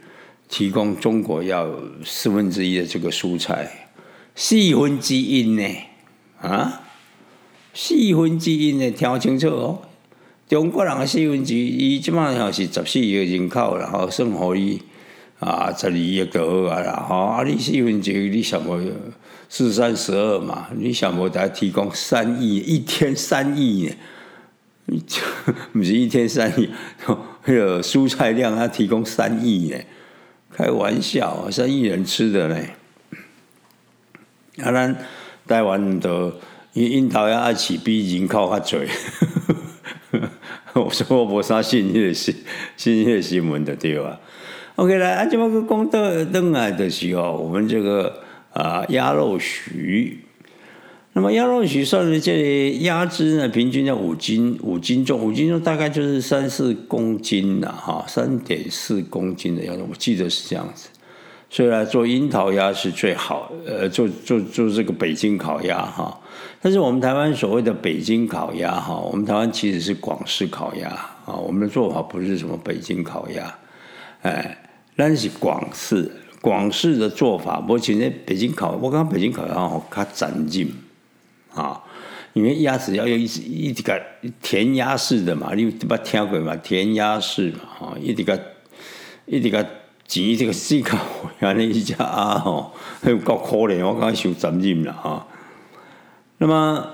[0.50, 1.66] 提供中国要
[2.04, 3.88] 四分之一的这个蔬菜，
[4.34, 5.74] 四分之一呢，
[6.42, 6.80] 啊。
[7.74, 9.82] 四分之一呢，听清楚哦！
[10.48, 14.82] 中国人的四分之一，即馬像是十四亿人口，然后算可以
[15.40, 17.06] 啊，十二億就好啊啦！
[17.08, 18.78] 吼，啊，你四分之一，你想无
[19.48, 20.68] 四三十二嘛？
[20.76, 23.94] 你想無得提供三亿，一天三亿呢？
[25.72, 26.68] 唔是一天三亿，
[27.46, 29.78] 迄個蔬菜量要提供三亿呢？
[30.54, 32.56] 开玩笑，三亿人吃的呢？
[34.58, 34.94] 啊，咱
[35.46, 36.34] 台湾的。
[36.74, 38.88] 因櫻桃要愛起比人口較濟，
[40.72, 42.34] 我说我無啥信迄個新
[42.78, 44.18] 新迄個新闻的对吧
[44.76, 48.22] ？OK 来，啊，這麼個講到登來的时候，我们这个
[48.54, 50.20] 啊鸭肉許，
[51.12, 60.88] 那么鸭肉許算是這裡鴨汁呢，平均要五斤五斤重，五斤重大概就是三四公斤啦，哈，三点四公斤的樣子，我记得是这样子。
[61.54, 66.18] 所以來做樱桃鸭是最好，呃，做做做这个北京烤鸭哈。
[66.62, 70.88] 但是我们台湾所谓的北京烤鸭哈，我们台湾其实是广式烤鸭
[71.26, 71.34] 啊。
[71.34, 73.54] 我们的做法不是什么北京烤鸭，
[74.22, 74.64] 哎，
[74.96, 76.10] 那是广式
[76.40, 77.60] 广式的做法。
[77.60, 80.68] 不過其實北京烤，我講北京烤鸭哦，較斬勁
[81.54, 81.78] 啊，
[82.32, 84.00] 因为鸭子要用一一啲個
[84.40, 86.56] 填鸭式的嘛，你不聽過嘛？
[86.56, 88.40] 填鸭式嘛，哈，一啲個
[89.26, 89.66] 一啲個。
[90.12, 90.90] 钱这个世界，
[91.40, 92.70] 原来一家鸭吼，
[93.02, 95.22] 还有 够可怜，我感觉想残忍啦吼。
[96.36, 96.86] 那么，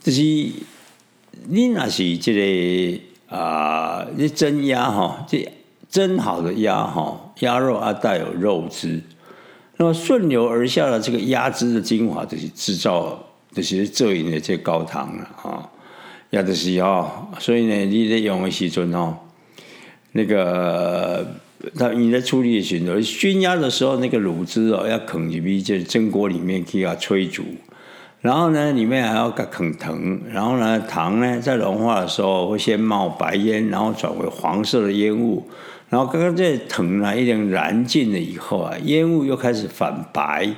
[0.00, 5.44] 这是你若是即、个啊，你蒸鸭吼，这
[5.88, 9.02] 蒸好的鸭吼，鸭肉啊带有肉汁，
[9.78, 13.18] 那么顺流而下的这个鸭汁的精华，就是制造，
[13.52, 15.68] 这是做饮的这高汤了吼。
[16.30, 19.16] 也就是吼，所以呢，你在用的时阵吼，
[20.12, 21.26] 那个。
[21.76, 27.44] 他你在处理的时候，熏鸭的时候，那个卤汁哦，要啃进去这蒸锅里面给它催煮，
[28.20, 35.46] 然后呢，里面还要啃藤，然后呢，糖呢在融化的时候会先冒白烟，然后转为黄色的烟雾，
[35.90, 40.48] 然后刚刚这藤呢一点燃尽了以后啊，烟雾又开始反白，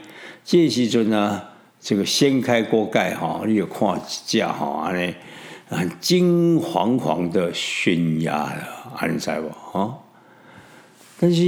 [0.44, 1.42] 这时阵呢，
[1.80, 5.14] 这个掀开锅盖哈，你有看架哈，安
[5.68, 9.98] 很金黄黄的熏鸭了，安在不哈？
[11.22, 11.42] 但是，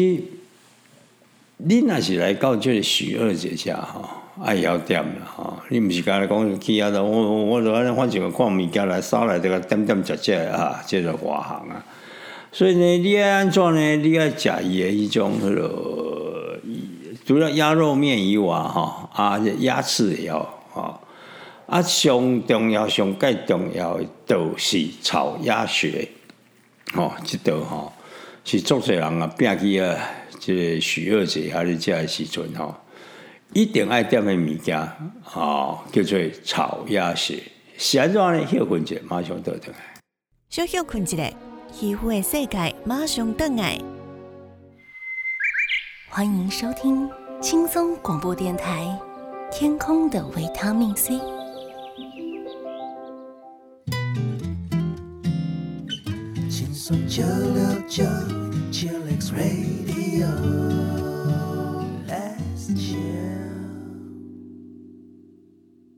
[1.57, 5.61] 你那是来到这许二姐家哈，爱要点了哈。
[5.69, 6.89] 你不是刚才讲去啊？
[6.91, 11.85] 我我我反正看物件来烧来这个点点食食啊，这个华行啊。
[12.53, 13.97] 所以呢，你要安怎呢？
[13.97, 16.61] 你要食伊的迄种那个，
[17.27, 20.39] 除了鸭肉面以外哈，啊，鸭翅也要
[20.71, 21.01] 吼。
[21.67, 26.09] 啊，上重要、上盖重要的都是炒鸭血，
[26.95, 27.93] 哦，即道哈。
[28.45, 29.99] 是做些人啊，变去啊，
[30.39, 32.75] 即许二姐还是这时阵吼，
[33.55, 34.79] 一定爱点的物件
[35.33, 37.43] 哦，叫做炒鸭血。
[37.99, 38.47] 安怎呢？
[38.47, 39.95] 休困者马上倒转来。
[40.51, 41.17] 小休困一下，
[41.73, 43.79] 皮肤的世界马上倒来。
[46.11, 48.85] 欢迎收听轻松广播电台
[49.59, 51.15] 《天空的维他命 C》。
[56.87, 58.05] 九六九
[58.71, 60.27] Chillax Radio
[62.07, 62.99] Let's chill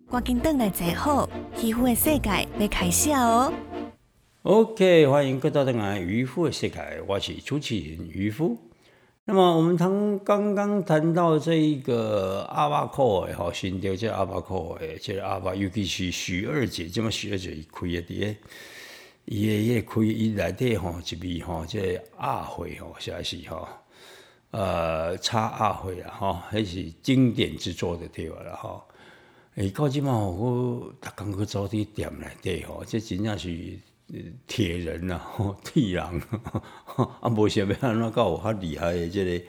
[0.09, 1.29] 赶紧等来坐好，
[1.61, 3.53] 渔夫的世界要开始哦。
[4.42, 8.57] OK，欢迎各位登来渔夫的世界，我是主持人渔夫。
[9.25, 18.37] 那么我们谈刚刚谈到这一个阿巴克的哈，新调这阿巴克的，这阿巴，尤其是徐二姐，这么徐二姐开一点。
[19.27, 23.69] 伊诶，伊开伊内底吼，一味吼，即个鸭血吼，实在是吼，
[24.53, 28.85] 呃，炒鸭血啊，吼，迄是经典之作的对啦，吼。
[29.57, 33.77] 诶，到即嘛，我逐工去走啲店内底吼，即真正是
[34.47, 36.05] 铁人呐，吼，铁人，
[37.21, 39.45] 啊，无想要安怎搞有较厉害诶，即个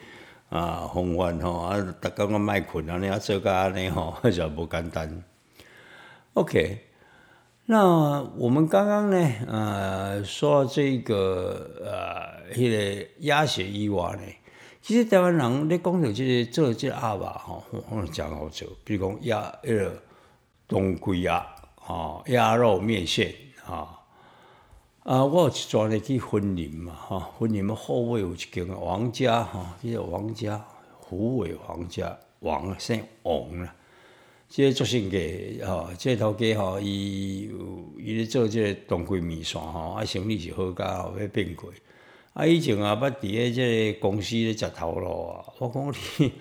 [0.57, 5.23] 啊方法吼，啊，逐工个卖困安尼啊，做甲安尼吼，就无简单。
[6.33, 6.86] OK。
[7.69, 14.21] 那我们刚刚呢，呃，说这个呃，迄个鸭血以外呢，
[14.81, 20.01] 其实台湾人咧讲到这个做这鸭吧，吼，我讲好做，比如讲鸭迄个
[20.65, 21.45] 冬龟鸭，
[21.85, 23.99] 啊，鸭肉面线，啊，
[25.03, 30.65] 啊，我有一转咧去婚礼嘛，哈，婚礼嘛后尾有一间王家，哈，叫做王家，
[31.01, 33.75] 虎尾王家，王姓王啦。
[34.49, 35.17] 即个性格
[35.65, 37.51] 吼，即个头家吼，伊
[37.97, 41.69] 伊咧做即个当归面线吼，啊生意是好甲吼，要变贵。
[42.33, 46.31] 啊以前啊，捌伫咧即个公司咧食头路啊，我讲你，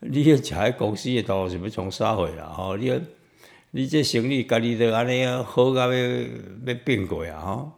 [0.00, 2.46] 你咧食迄公司诶头路是要从啥货啦？
[2.48, 3.00] 吼，你
[3.70, 7.40] 你这生意家己都安尼啊，好甲要要变贵啊！
[7.40, 7.72] 吼。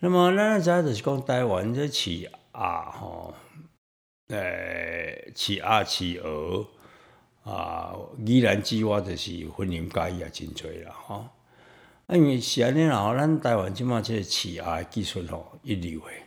[0.00, 3.34] 那么咱知就是讲台湾这饲鸭吼，
[4.28, 6.66] 诶，饲鸭饲鹅。
[7.44, 11.28] 啊，依然之外就是婚姻介意也真多啦，吼。
[12.08, 16.22] 因为是安尼啦，咱台湾即马即个饲鸭技术吼一流诶，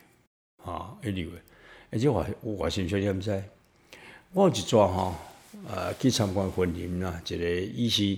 [0.63, 1.41] 啊一流诶。
[1.91, 3.43] 而且我我先说你毋知，
[4.31, 5.13] 我有一抓吼，
[5.67, 8.17] 呃，去参观婚姻啦，一个伊是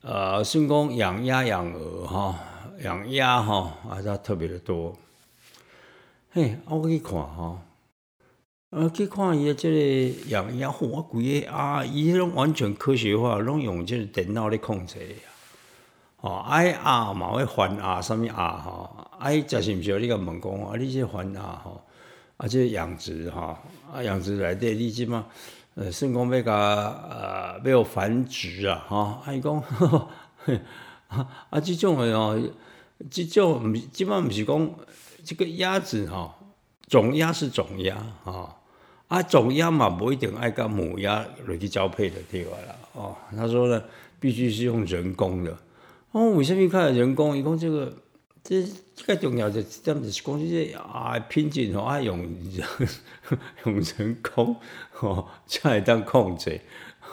[0.00, 2.34] 呃，算讲养鸭养鹅吼，
[2.80, 4.96] 养鸭吼，啊，它特别的多。
[6.30, 7.60] 嘿，我去看吼。
[8.74, 15.14] 呃，去看伊个即个养鸭，我规个啊，伊迄种完全科学化，拢用即个电脑咧控制呀。
[16.22, 18.88] 哦，爱鸭嘛会翻鸭，啥物鸭吼？
[19.18, 19.98] 爱食是毋是？
[19.98, 21.82] 你甲问讲，啊，你这翻鸭吼，
[22.38, 23.58] 啊，即个养殖吼，
[23.92, 25.26] 啊，养殖内底你即嘛，
[25.74, 29.62] 呃，算讲要甲呃要繁殖啊，吼，啊，伊讲，
[31.50, 32.40] 啊，即种诶哦，
[33.10, 34.70] 即种毋即嘛毋是讲
[35.22, 36.32] 即个鸭子吼，
[36.88, 38.48] 种鸭是种鸭吼。
[39.12, 42.74] 啊，种鸭嘛不一定爱跟母鸭来去交配的，对吧啦？
[42.94, 43.84] 哦，他说呢，
[44.18, 45.54] 必须是用人工的。
[46.12, 47.36] 哦，为什么看人工？
[47.36, 47.92] 伊讲这个，
[48.42, 48.64] 这
[48.96, 52.66] 这个重要的，这样子是讲这些啊，品种吼爱用人
[53.66, 54.56] 用人工
[55.00, 56.58] 哦，才会当控制。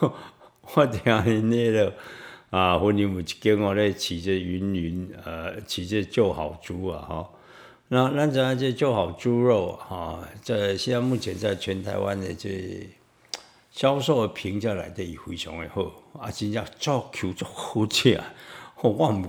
[0.74, 1.92] 我听因那个
[2.48, 7.30] 啊，婚姻有一间我咧饲这云云呃，饲这旧好猪啊，哈。
[7.92, 10.20] 那那怎样就做好猪肉哈？
[10.44, 12.88] 在现在目前在全台湾的这
[13.72, 15.82] 销售的评价来的也非常的好，
[16.16, 18.32] 啊，真正做 Q 做好吃啊！
[18.80, 19.22] 我毋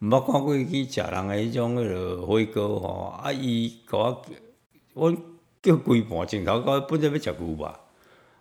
[0.00, 2.88] 毋捌看过去食人的迄种迄个火锅吼，
[3.22, 4.18] 啊伊甲我，
[4.94, 5.16] 我
[5.62, 7.78] 叫规盘镜头高，本来要食牛吧。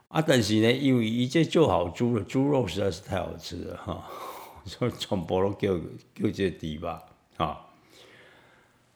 [0.07, 4.09] 啊，但是呢，因为伊这做好猪肉，猪肉实在是太好吃了哈，
[4.65, 5.77] 所以全部都叫
[6.15, 7.03] 叫这猪吧，
[7.37, 7.67] 哈。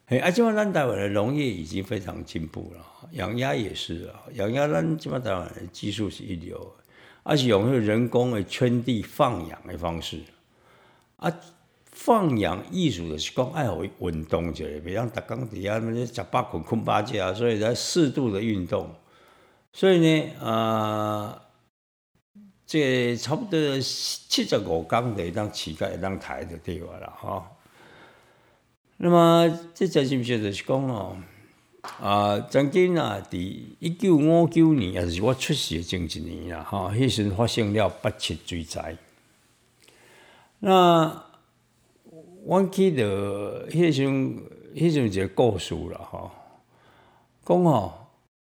[0.07, 6.75] 嘿，啊，即嘛咱台湾的农业已经非常进步了，养鸭也是啊，养鸭咱即嘛台湾的技术是一流，
[7.23, 10.21] 而且用人工的圈地放养的方式，
[11.17, 11.31] 啊。
[11.97, 18.93] 放养艺术的是讲爱好运动者，别让打工底下那些食饱困困饱觉，所以在适度的运动。
[19.71, 21.41] 所以呢，呃，
[22.67, 27.49] 这差不多七十五缸的当乞丐当抬的对话了哈。
[28.97, 31.17] 那么这真是不就是讲咯？
[32.01, 33.37] 啊，曾经啊，伫
[33.77, 38.97] 一九五九年也是我出世的前一年啦，哈，迄时发生了八七水灾。
[40.59, 41.23] 那
[42.43, 44.41] 我记得迄阵，
[44.73, 46.31] 迄阵一个故事啦，吼，
[47.45, 47.93] 讲吼，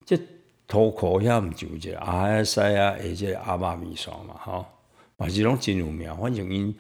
[0.05, 0.19] 这
[0.67, 4.67] 土库遐毋就一个阿西啊，或者阿妈咪线嘛，吼，
[5.17, 6.13] 嘛是拢真有名。
[6.17, 6.75] 反正因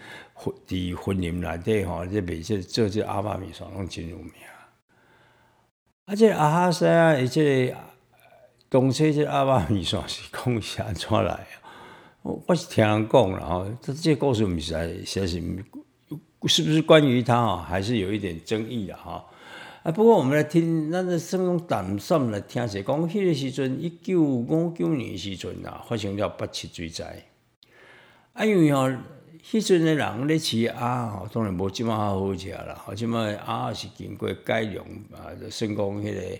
[0.66, 4.32] 伫婚姻内底吼，这卖这做这阿妈咪线拢真有名。
[6.07, 7.76] 啊，这阿哈西啊，或者
[8.68, 11.55] 东西这阿妈咪线是讲是安怎来啊？
[12.22, 15.64] 我是听人讲啦，吼，这这故事毋是实在是。
[16.49, 17.66] 是不是关于他啊？
[17.68, 19.22] 还是有一点争议的哈。
[19.82, 27.26] 啊，不过我们来听，那个生用胆上来听者讲，迄个时阵一九五九年时阵啊，发生了八七水灾。
[28.32, 28.97] 啊，因为，
[29.43, 32.84] 迄阵的人咧饲鸭吼，当然无即么好食啦。
[32.95, 36.38] 即么鸭是经过改良啊，成功迄个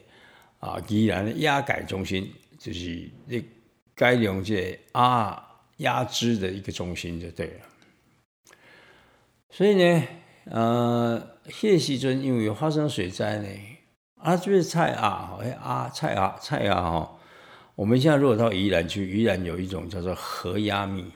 [0.59, 3.43] 啊，宜兰的鸭改中心，就是咧
[3.95, 5.43] 改良这鸭
[5.79, 7.61] 鸭汁的一个中心就对了。
[9.49, 10.05] 所以呢，
[10.45, 13.49] 呃，迄时阵因为发生水灾呢，
[14.17, 17.19] 啊，就是菜啊，哎啊，菜啊，菜啊，哈，
[17.75, 21.11] 我们现在如果到宜兰去，宜兰有一种叫做河鸭米。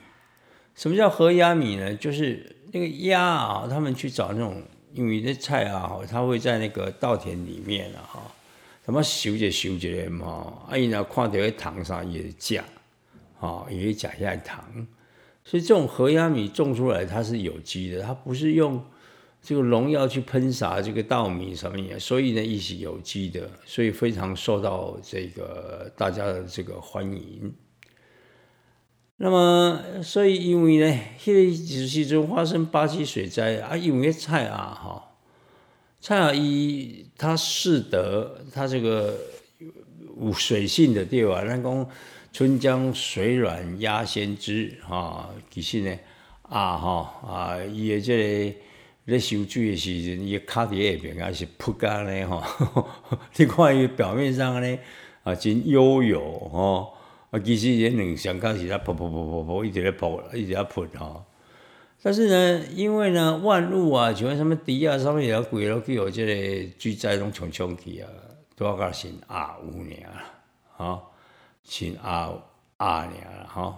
[0.75, 1.95] 什么叫河鸭米呢？
[1.95, 4.61] 就是那个鸭啊，他们去找那种，
[4.93, 8.31] 因为那菜啊，它会在那个稻田里面啊，哈，
[8.83, 12.61] 什么收着收着嘛，啊，伊若看到喺糖上也食，
[13.39, 14.63] 哈，也食下糖。
[15.45, 18.83] 所以这种河鸭米种出来，它是有机的，它不是用
[19.41, 27.53] 这个农药去喷洒这个稻米什么的，所以呢，也是有机的，所以非常受到这个大家的这个欢迎。
[29.17, 35.15] 那么，所以因为呢，现在其中发生巴西水灾啊，因为菜啊，哈，
[36.01, 39.17] 菜啊，伊它适得它这个
[40.19, 41.87] 有水性的地方，那讲。
[42.35, 45.97] 春江水暖鸭先知，哈，其实呢，
[46.41, 48.55] 啊，哈，啊，伊的这个
[49.05, 52.45] 咧收水的时阵，伊卡伫下边，还是扑干咧，哈，
[53.37, 54.77] 你看伊表面上咧，
[55.23, 56.19] 啊，真悠悠，
[56.51, 56.89] 哈，
[57.35, 61.25] 啊，其实也两相开始在扑扑扑扑扑，一直在扑，一直在扑，哈。
[62.01, 68.07] 但是呢，因为呢，万物啊，像什么地啊，上面也鬼了，去有这个水灾拢冲冲去啊，
[68.55, 70.23] 都要搞成啊五年啊，
[70.77, 71.01] 哈。
[71.63, 72.31] 新阿
[72.77, 73.75] 阿尔啦，吼，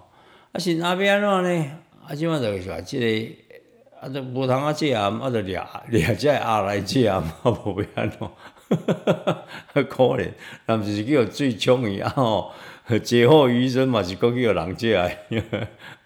[0.52, 1.72] 啊新阿变安怎呢？
[2.06, 8.30] 啊即马就是话，即个啊都无通啊借啊，啊就掠掠只阿来借啊，啊无要安怎？
[9.88, 10.30] 可怜，
[10.66, 12.52] 但是叫最穷伊啊吼，
[13.04, 15.10] 劫后余生嘛是讲叫人借 啊，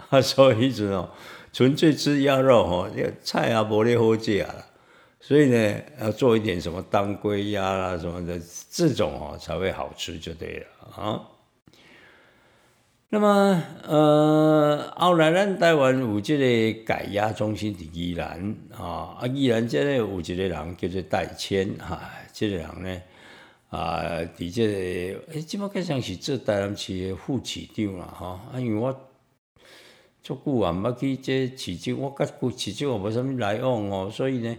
[0.09, 1.09] 啊所以迄阵哦，
[1.53, 2.87] 纯粹吃鸭肉吼，
[3.23, 4.55] 菜啊无咧好借啊，
[5.19, 10.65] 所以呢要做一点什么当归鸭啦什么的，这种哦才会好吃就对了
[10.95, 11.21] 啊。
[13.13, 21.99] 那么，呃，后来咱台湾有这个改压中心伫宜兰啊，啊，宜兰这个有一个人叫做戴谦哈，
[22.31, 23.01] 这个人呢，
[23.71, 24.03] 啊，
[24.37, 28.93] 伫这个，诶，即马更像是做台南市的副市长啦，哈，啊，因为我
[30.21, 34.57] 足久啊，毋捌去这市长，我甲古市长也无啥物来往哦，所以呢，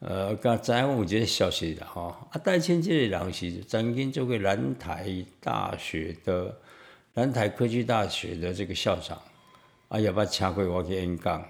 [0.00, 6.54] 呃，甲知影有这个消息啦，哈，啊，戴谦这个人是曾经做过南台大学的。
[7.14, 9.20] 南台科技大学的这个校长，
[9.88, 11.44] 啊，也把请回我去演讲。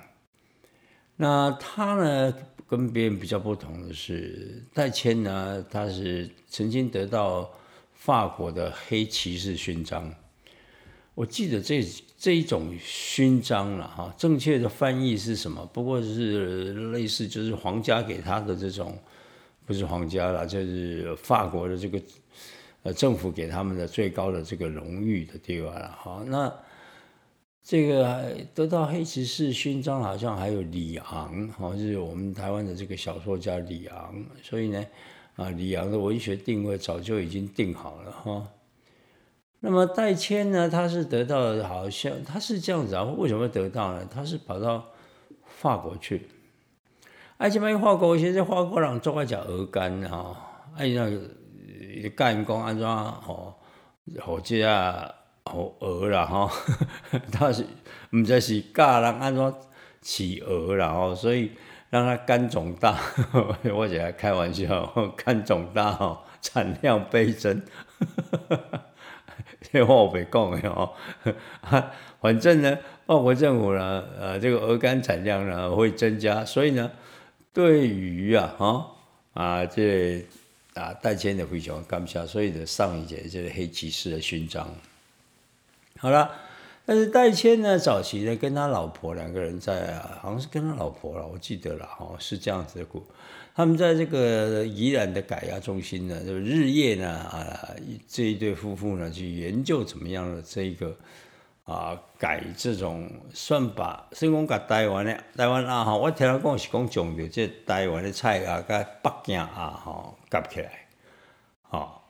[1.17, 2.35] 那他呢，
[2.69, 7.51] 跟别人比较不同的是，戴谦呢，他是曾经得到
[7.95, 10.13] 法国的黑骑士勋章。
[11.15, 11.83] 我记得这
[12.19, 15.65] 这一种勋章了哈，正确的翻译是什么？
[15.73, 18.97] 不过是类似就是皇家给他的这种，
[19.65, 22.01] 不是皇家了，就是法国的这个。
[22.85, 26.49] 呃，政府给他们的最高的这个荣誉的地方了，好，那
[27.69, 34.83] 这个得到黑骑士勋章好像还有李昂，好，是我们台湾的这个小说家李昂，所以呢，
[35.37, 38.49] 啊，李昂的文学定位早就已经定好了哈。
[39.61, 44.09] 那么戴谦呢，他是得到好像他是这样子啊，为什么得到呢？
[44.11, 44.87] 他是跑到
[45.45, 46.27] 法国去，
[47.37, 53.53] 而且嘛，法国现在法国人做个叫鹅肝哈，哎那个干工安怎吼，
[54.25, 55.15] 或者啊，
[55.49, 56.51] 好鹅啦哈，
[57.33, 57.67] 他是
[58.11, 59.55] 唔知是教人安怎
[60.03, 61.51] 饲鹅啦吼，所以
[61.91, 62.99] 让它肝肿大，
[63.75, 64.87] 我只开玩笑，
[65.17, 67.63] 肝肿大吼，产量倍增。
[69.73, 70.95] 这话我没讲的哦，
[72.21, 76.91] 反正呢，法国政府呢，呃，这个鹅肝产量呢会增加，所以呢，
[77.53, 78.87] 对于啊，哈
[79.35, 80.25] 啊，这
[80.75, 84.67] 啊戴谦的非常感谢，所以呢上一节这个黑骑士的勋章。
[86.01, 86.31] 好了，
[86.87, 93.05] 但是戴谦呢，早期呢跟他老婆两个人在啊，好像是跟他老婆了，我记得了，哈，是这样子的故。
[93.53, 97.75] 他们在这个宜兰的改压中心呢，就日夜呢啊，
[98.07, 100.97] 这一对夫妇呢去研究怎么样的这一个
[101.65, 104.07] 啊改这种算法。
[104.13, 110.87] 先讲甲台湾的台湾啊哈，我听他讲是讲讲着这台湾的菜啊甲北京啊哈夹起来，
[111.63, 112.01] 哈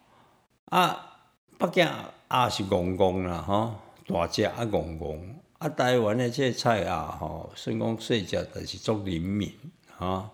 [0.66, 1.16] 啊
[1.58, 1.88] 北京
[2.30, 3.74] 鸭是公公啦哈，
[4.06, 9.52] 大只啊公公啊台湾的这菜鸭哈，先讲细只，但是足灵敏
[9.96, 10.30] 哈。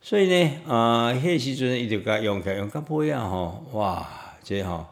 [0.00, 4.06] 所以呢，啊，迄时阵伊就甲用起用甲尾啊吼，哇，
[4.42, 4.86] 这吼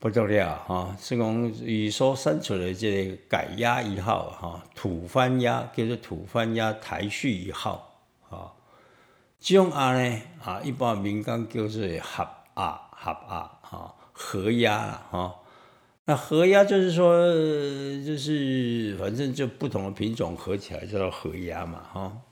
[0.00, 0.96] 不得了哈！
[0.98, 7.92] 是讲伊所生出的这个改鸭一号哈，土番鸭叫做土番鸭台序一号
[8.28, 8.50] 啊，
[9.38, 15.36] 这种鸭呢啊，一般民间叫做合鸭合鸭哈，合鸭啦哈。
[16.04, 17.16] 那合鸭就是说，
[18.04, 22.22] 就是反正就不同的品种合起来叫做合鸭嘛哈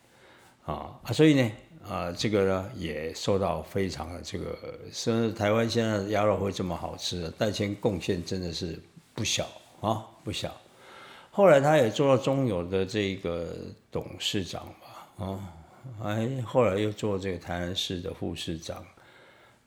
[0.65, 1.51] 啊，所以呢。
[1.89, 4.55] 啊，这个呢也受到非常的这个，
[4.93, 8.79] 甚至台湾现在的鸭肉会这么好吃，戴谦贡献真的是
[9.15, 9.49] 不小
[9.81, 10.55] 啊，不小。
[11.31, 13.57] 后来他也做了中友的这个
[13.91, 15.41] 董事长吧，啊，
[16.05, 18.85] 哎，后来又做这个台南市的副市长。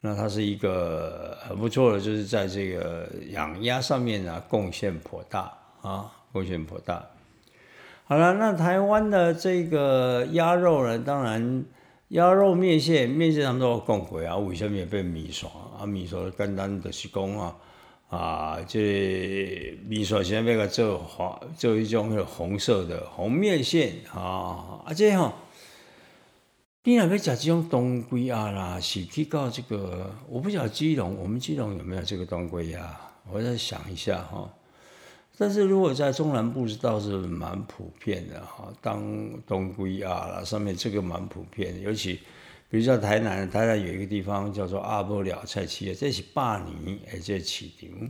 [0.01, 7.07] 那他是一个很不错的，就是在这个养鸭上面呢贡献颇大啊，贡献颇大。
[8.05, 11.63] 好了，那台湾的这个鸭肉呢，当然。
[12.11, 15.49] 鸭肉面线，面线他们都讲过啊，为什么变米线
[15.79, 15.85] 啊？
[15.85, 17.55] 米线简单就是讲啊，
[18.09, 25.31] 啊，这米线现在要个做黄，做一种红色的红面线啊，啊这吼，
[26.83, 32.99] 你若要食这种冬龟鸭啦，是去到这个，我不晓得基隆，我们基隆有没有这个冬龟鸭？
[33.31, 34.51] 我再想一下哈。
[35.37, 38.99] 但是如果在中南部是倒是蛮普遍的哈，当
[39.45, 42.19] 冬归鸭啦，上面这个蛮普遍的，尤其
[42.67, 48.09] 比如说台南，台南有一个地方叫做阿波了菜市，这是百年而且市场。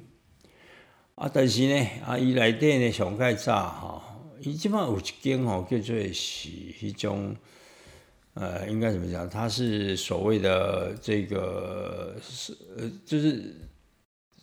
[1.16, 4.02] 啊，但是呢，啊，伊内底呢上盖炸哈，
[4.40, 7.36] 伊即码有一间吼叫做是迄种，
[8.34, 9.30] 呃，应该怎么讲？
[9.30, 13.56] 它是所谓的这个是呃，就是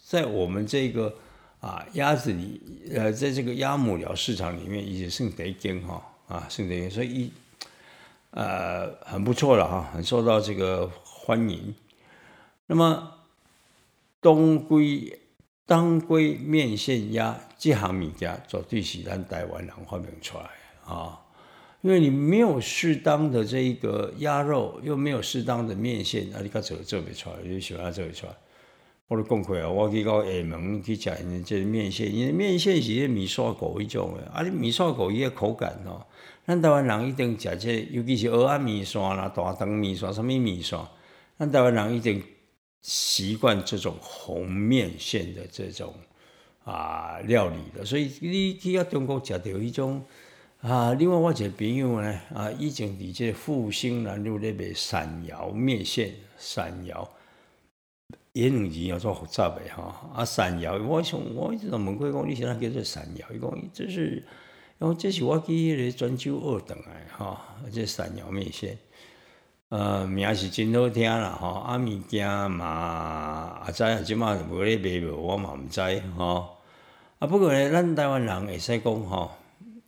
[0.05, 1.14] 在我们这个。
[1.61, 2.62] 啊，鸭子里，
[2.95, 7.32] 呃，在这个鸭母寮市场里面，已经剩得一间哈，啊，剩得一间，所以一，
[8.30, 11.74] 呃，很不错了哈，很受到这个欢迎。
[12.68, 13.12] 那么，
[14.20, 15.18] 冬归
[15.66, 20.49] 当归面线鸭这行物件，绝对是咱台湾人发明出来
[20.86, 21.20] 啊，
[21.89, 28.32] 因为你没有适当的这一个鸭肉，又没有适当的面线，啊，你看做做不出来，就喜欢做出来。
[29.07, 36.05] 我都讲过啊，我去到厦门去食因这面线，因为面线是迄米线狗一种诶，啊，米线狗伊个口感哦，
[36.47, 40.78] 咱台湾人一定食这，尤其是蚵仔面线啦、大肠面线、什么面线，
[41.39, 42.22] 咱台湾人一定
[42.82, 45.95] 习惯这种红面线的这种
[46.64, 50.05] 啊料理的，所以你去到中国食到迄种
[50.61, 57.09] 啊，另外我一个朋友呢啊，以前伫这复兴南路咧卖陕窑面线，陕窑。
[58.33, 64.23] 两字要做复杂的哈，啊山药，我想我一直都问过讲，你现在叫做山药，伊讲这是，
[64.79, 67.41] 因为这是我去迄个泉州学等来哈，
[67.73, 68.79] 这山药面线，
[69.71, 72.67] 呃，名是真好听啦哈，啊物件嘛，
[73.65, 75.81] 啊知啊，即马无咧卖无，我嘛毋知
[76.17, 76.49] 哈，
[77.19, 79.33] 啊不过咧，咱台湾人会使讲吼，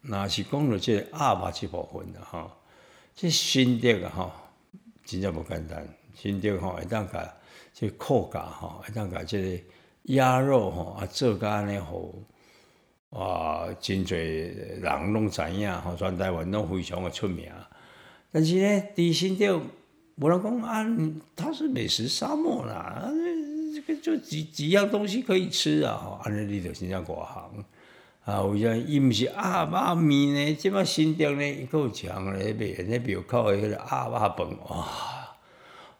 [0.03, 2.51] 若是讲到这鸭肉这部分的哈，
[3.15, 4.33] 这心得啊哈，
[5.05, 7.35] 真正无简单，心得吼会当甲。
[7.73, 9.63] 这口感吼，一当甲这个
[10.13, 12.03] 鸭肉吼啊做甲安尼好
[13.11, 17.51] 啊，真侪人拢知影吼，全台湾拢非常的出名。
[18.31, 19.59] 但是呢，伫新店
[20.17, 20.85] 无人讲啊，
[21.35, 23.11] 它是美食沙漠啦，
[23.75, 27.65] 这个就几几样东西可以吃啊，安尼你就真正外行
[28.30, 28.42] 啊。
[28.44, 30.56] 为啥伊毋是鸭肉面呢？
[30.56, 34.88] 即摆新店呢，伊够强咧，卖迄庙口诶迄个鸭肉饭哇，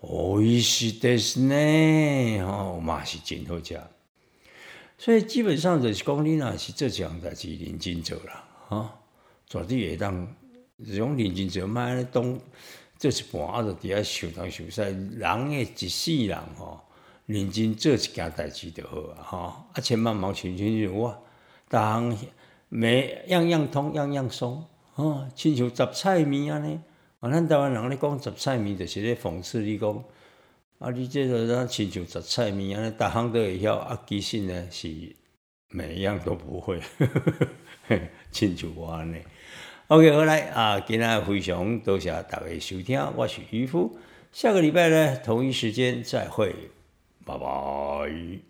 [0.02, 3.80] おいしいです呢，吼嘛是真好食。
[4.98, 8.90] 所以基本上就是讲，你若是做这样代志，认真做啦，吼，
[9.50, 10.28] 绝对会当
[10.86, 12.24] 这种认真做，莫安尼当
[12.98, 14.82] 做一半啊，就伫遐受当受使。
[14.84, 16.82] 人诶一世人吼，
[17.26, 19.38] 认真做一件代志就好啊，吼，
[19.74, 21.24] 啊千万莫像亲像我，
[21.71, 22.17] 逐项
[22.69, 24.63] 每样样通，样样松，
[24.93, 26.79] 吼，亲像杂菜面安尼。
[27.21, 30.05] 啊，咱台湾人咧讲杂菜面，就是咧讽刺你讲。
[30.81, 30.91] 啊！
[30.93, 34.89] 你这个咱亲像杂菜面安尼，逐项都会晓，啊，其实呢是
[35.69, 36.81] 每一样都不会，
[38.33, 39.19] 亲像我安尼。
[39.89, 40.81] OK，好来啊！
[40.81, 43.99] 今仔非常多谢大家收听，我是渔夫，
[44.33, 46.55] 下个礼拜呢同一时间再会，
[47.27, 48.50] 拜拜。